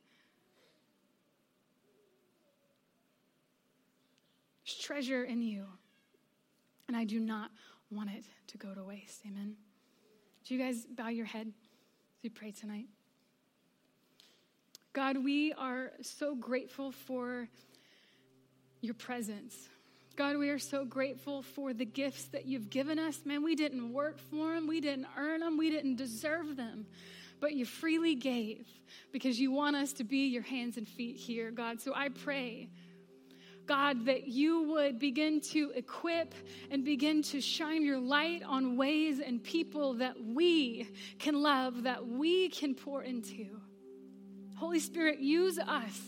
Treasure 4.78 5.24
in 5.24 5.42
you. 5.42 5.66
And 6.88 6.96
I 6.96 7.04
do 7.04 7.20
not 7.20 7.50
want 7.90 8.10
it 8.10 8.24
to 8.48 8.58
go 8.58 8.74
to 8.74 8.82
waste. 8.82 9.22
Amen. 9.26 9.54
Do 10.44 10.54
you 10.54 10.60
guys 10.60 10.86
bow 10.86 11.08
your 11.08 11.26
head 11.26 11.46
as 11.48 12.22
we 12.22 12.28
pray 12.28 12.50
tonight? 12.50 12.86
God, 14.92 15.22
we 15.22 15.52
are 15.52 15.92
so 16.02 16.34
grateful 16.34 16.90
for 16.90 17.48
your 18.80 18.94
presence. 18.94 19.68
God, 20.16 20.36
we 20.36 20.50
are 20.50 20.58
so 20.58 20.84
grateful 20.84 21.42
for 21.42 21.72
the 21.72 21.84
gifts 21.84 22.24
that 22.26 22.46
you've 22.46 22.70
given 22.70 22.98
us. 22.98 23.20
Man, 23.24 23.44
we 23.44 23.54
didn't 23.54 23.92
work 23.92 24.18
for 24.18 24.54
them, 24.54 24.66
we 24.66 24.80
didn't 24.80 25.06
earn 25.16 25.40
them, 25.40 25.56
we 25.56 25.70
didn't 25.70 25.96
deserve 25.96 26.56
them, 26.56 26.86
but 27.40 27.52
you 27.54 27.64
freely 27.64 28.16
gave 28.16 28.66
because 29.12 29.38
you 29.38 29.52
want 29.52 29.76
us 29.76 29.92
to 29.94 30.04
be 30.04 30.26
your 30.26 30.42
hands 30.42 30.76
and 30.76 30.88
feet 30.88 31.16
here, 31.16 31.50
God. 31.50 31.80
So 31.80 31.94
I 31.94 32.08
pray. 32.08 32.68
God, 33.70 34.06
that 34.06 34.26
you 34.26 34.64
would 34.64 34.98
begin 34.98 35.40
to 35.52 35.70
equip 35.76 36.34
and 36.72 36.84
begin 36.84 37.22
to 37.22 37.40
shine 37.40 37.84
your 37.84 38.00
light 38.00 38.42
on 38.44 38.76
ways 38.76 39.20
and 39.20 39.40
people 39.40 39.94
that 39.94 40.16
we 40.20 40.88
can 41.20 41.40
love, 41.40 41.84
that 41.84 42.04
we 42.04 42.48
can 42.48 42.74
pour 42.74 43.04
into. 43.04 43.46
Holy 44.56 44.80
Spirit, 44.80 45.20
use 45.20 45.56
us. 45.56 46.00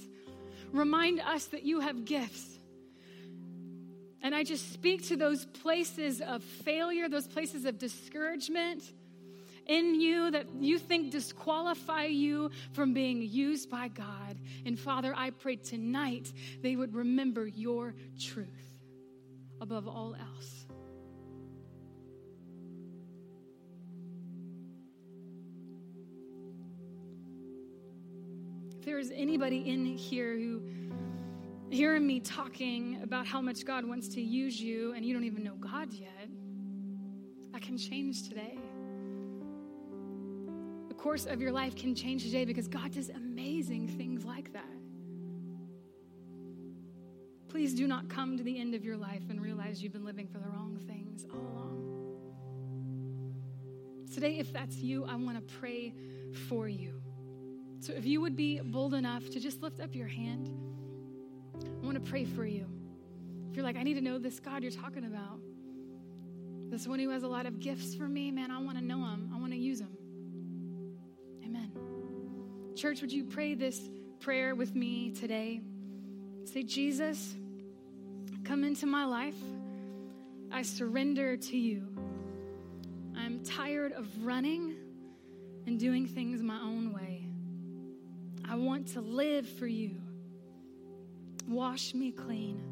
Remind 0.73 1.21
us 1.21 1.45
that 1.47 1.63
you 1.63 1.79
have 1.79 2.05
gifts 2.05 2.59
and 4.23 4.35
I 4.35 4.43
just 4.43 4.73
speak 4.73 5.07
to 5.09 5.17
those 5.17 5.47
places 5.47 6.21
of 6.21 6.43
failure, 6.43 7.09
those 7.09 7.29
places 7.29 7.65
of 7.65 7.79
discouragement 7.79 8.83
in 9.67 10.01
you 10.01 10.31
that 10.31 10.47
you 10.61 10.79
think 10.79 11.11
disqualify 11.11 12.05
you 12.05 12.51
from 12.73 12.93
being 12.93 13.23
used 13.23 13.71
by 13.71 13.89
God. 13.89 14.39
And 14.67 14.79
Father, 14.79 15.15
I 15.17 15.31
pray 15.31 15.57
tonight 15.57 16.33
they 16.63 16.77
would 16.77 16.95
remember 16.95 17.47
your 17.47 17.95
truth 18.19 18.49
above 19.61 19.87
all 19.87 20.15
else. 20.15 20.67
If 28.79 28.87
there 28.87 28.99
is 28.99 29.13
anybody 29.15 29.59
in 29.71 29.85
here 29.85 30.37
who 30.37 30.61
hearing 31.71 32.07
me 32.07 32.21
talking 32.21 33.01
about 33.03 33.27
how 33.27 33.41
much 33.41 33.65
God 33.65 33.85
wants 33.85 34.09
to 34.09 34.21
use 34.21 34.61
you 34.61 34.93
and 34.93 35.07
you 35.07 35.15
don't 35.15 35.25
even 35.25 35.43
know 35.43 35.55
God 35.55 35.91
yet, 35.93 36.29
that 37.53 37.63
can 37.63 37.79
change 37.79 38.29
today. 38.29 38.59
Course 41.03 41.27
of 41.27 41.41
your 41.41 41.51
life 41.51 41.75
can 41.75 41.97
change 41.97 42.23
today 42.23 42.45
because 42.45 42.69
God 42.69 42.93
does 42.93 43.09
amazing 43.09 43.89
things 43.89 44.25
like 44.25 44.53
that. 44.53 44.63
Please 47.49 47.75
do 47.75 47.89
not 47.89 48.09
come 48.09 48.37
to 48.39 48.45
the 48.45 48.57
end 48.57 48.77
of 48.77 48.85
your 48.85 48.97
life 48.97 49.25
and 49.29 49.43
realize 49.43 49.83
you've 49.83 49.93
been 49.93 50.05
living 50.05 50.29
for 50.29 50.39
the 50.39 50.47
wrong 50.47 50.79
things 50.87 51.27
all 51.29 51.41
along. 51.41 52.17
Today, 54.15 54.39
if 54.39 54.53
that's 54.53 54.77
you, 54.77 55.05
I 55.05 55.17
want 55.17 55.37
to 55.37 55.55
pray 55.55 55.93
for 56.49 56.69
you. 56.69 57.03
So 57.81 57.93
if 57.93 58.07
you 58.07 58.21
would 58.21 58.37
be 58.37 58.61
bold 58.61 58.95
enough 58.95 59.29
to 59.31 59.41
just 59.41 59.61
lift 59.61 59.81
up 59.81 59.97
your 59.97 60.07
hand. 60.07 60.51
I 61.65 61.85
want 61.85 61.97
to 61.97 62.11
pray 62.11 62.25
for 62.25 62.47
you. 62.47 62.65
If 63.51 63.57
you're 63.57 63.65
like, 63.65 63.77
I 63.77 63.83
need 63.83 63.95
to 63.95 64.01
know 64.03 64.19
this 64.21 64.39
God 64.39 64.63
you're 64.63 64.71
talking 64.71 65.05
about, 65.05 65.41
this 66.71 66.87
one 66.87 67.01
who 67.01 67.09
has 67.09 67.25
a 67.25 67.29
lot 67.29 67.47
of 67.47 67.59
gifts 67.59 67.93
for 67.93 68.07
me, 68.07 68.31
man, 68.31 68.53
I 68.53 68.61
want 68.61 68.79
to 68.79 68.85
know 68.85 68.99
him. 68.99 69.33
I 69.35 69.41
want 69.41 69.51
to 69.51 69.59
use 69.59 69.81
him. 69.81 69.97
Church, 72.83 73.01
would 73.01 73.13
you 73.13 73.23
pray 73.23 73.55
this 73.55 73.81
prayer 74.19 74.57
with 74.57 74.75
me 74.75 75.13
today? 75.13 75.61
Say, 76.43 76.65
Jesus, 76.65 77.37
come 78.43 78.65
into 78.65 78.87
my 78.87 79.05
life. 79.05 79.37
I 80.51 80.63
surrender 80.63 81.37
to 81.37 81.57
you. 81.57 81.87
I'm 83.17 83.45
tired 83.45 83.93
of 83.93 84.09
running 84.25 84.75
and 85.69 85.79
doing 85.79 86.09
things 86.09 86.43
my 86.43 86.59
own 86.61 86.93
way. 86.93 87.29
I 88.51 88.57
want 88.57 88.89
to 88.95 89.01
live 89.01 89.49
for 89.49 89.69
you. 89.69 90.01
Wash 91.47 91.95
me 91.95 92.11
clean. 92.11 92.65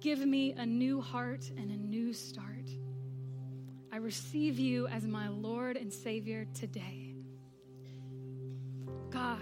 Give 0.00 0.26
me 0.26 0.54
a 0.54 0.66
new 0.66 1.00
heart 1.00 1.48
and 1.56 1.70
a 1.70 1.76
new 1.76 2.12
start. 2.12 2.68
I 3.92 3.98
receive 3.98 4.58
you 4.58 4.88
as 4.88 5.06
my 5.06 5.28
Lord 5.28 5.76
and 5.76 5.92
Savior 5.92 6.48
today. 6.52 7.09
God, 9.10 9.38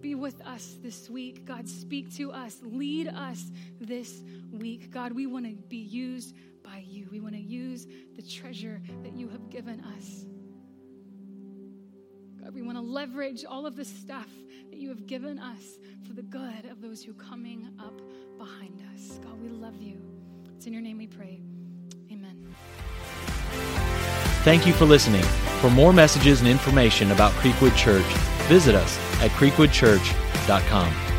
be 0.00 0.14
with 0.14 0.40
us 0.46 0.76
this 0.82 1.08
week. 1.08 1.44
God, 1.44 1.68
speak 1.68 2.14
to 2.16 2.32
us. 2.32 2.58
Lead 2.62 3.08
us 3.08 3.50
this 3.80 4.22
week. 4.50 4.90
God, 4.90 5.12
we 5.12 5.26
want 5.26 5.46
to 5.46 5.52
be 5.68 5.76
used 5.76 6.34
by 6.62 6.84
you. 6.86 7.08
We 7.10 7.20
want 7.20 7.34
to 7.34 7.40
use 7.40 7.86
the 8.16 8.22
treasure 8.22 8.80
that 9.02 9.14
you 9.14 9.28
have 9.28 9.50
given 9.50 9.80
us. 9.80 10.24
God, 12.42 12.54
we 12.54 12.62
want 12.62 12.78
to 12.78 12.82
leverage 12.82 13.44
all 13.44 13.66
of 13.66 13.76
the 13.76 13.84
stuff 13.84 14.28
that 14.70 14.78
you 14.78 14.88
have 14.88 15.06
given 15.06 15.38
us 15.38 15.78
for 16.06 16.14
the 16.14 16.22
good 16.22 16.64
of 16.70 16.80
those 16.80 17.02
who 17.02 17.12
are 17.12 17.14
coming 17.14 17.68
up 17.78 18.00
behind 18.38 18.82
us. 18.94 19.18
God, 19.22 19.40
we 19.40 19.48
love 19.48 19.80
you. 19.80 20.00
It's 20.56 20.66
in 20.66 20.72
your 20.72 20.82
name 20.82 20.98
we 20.98 21.06
pray. 21.06 21.40
Amen. 22.10 22.54
Thank 24.42 24.66
you 24.66 24.72
for 24.72 24.86
listening. 24.86 25.22
For 25.60 25.70
more 25.70 25.92
messages 25.92 26.40
and 26.40 26.48
information 26.48 27.12
about 27.12 27.32
Creekwood 27.32 27.76
Church, 27.76 28.06
visit 28.50 28.74
us 28.74 28.98
at 29.22 29.30
creekwoodchurch.com. 29.30 31.09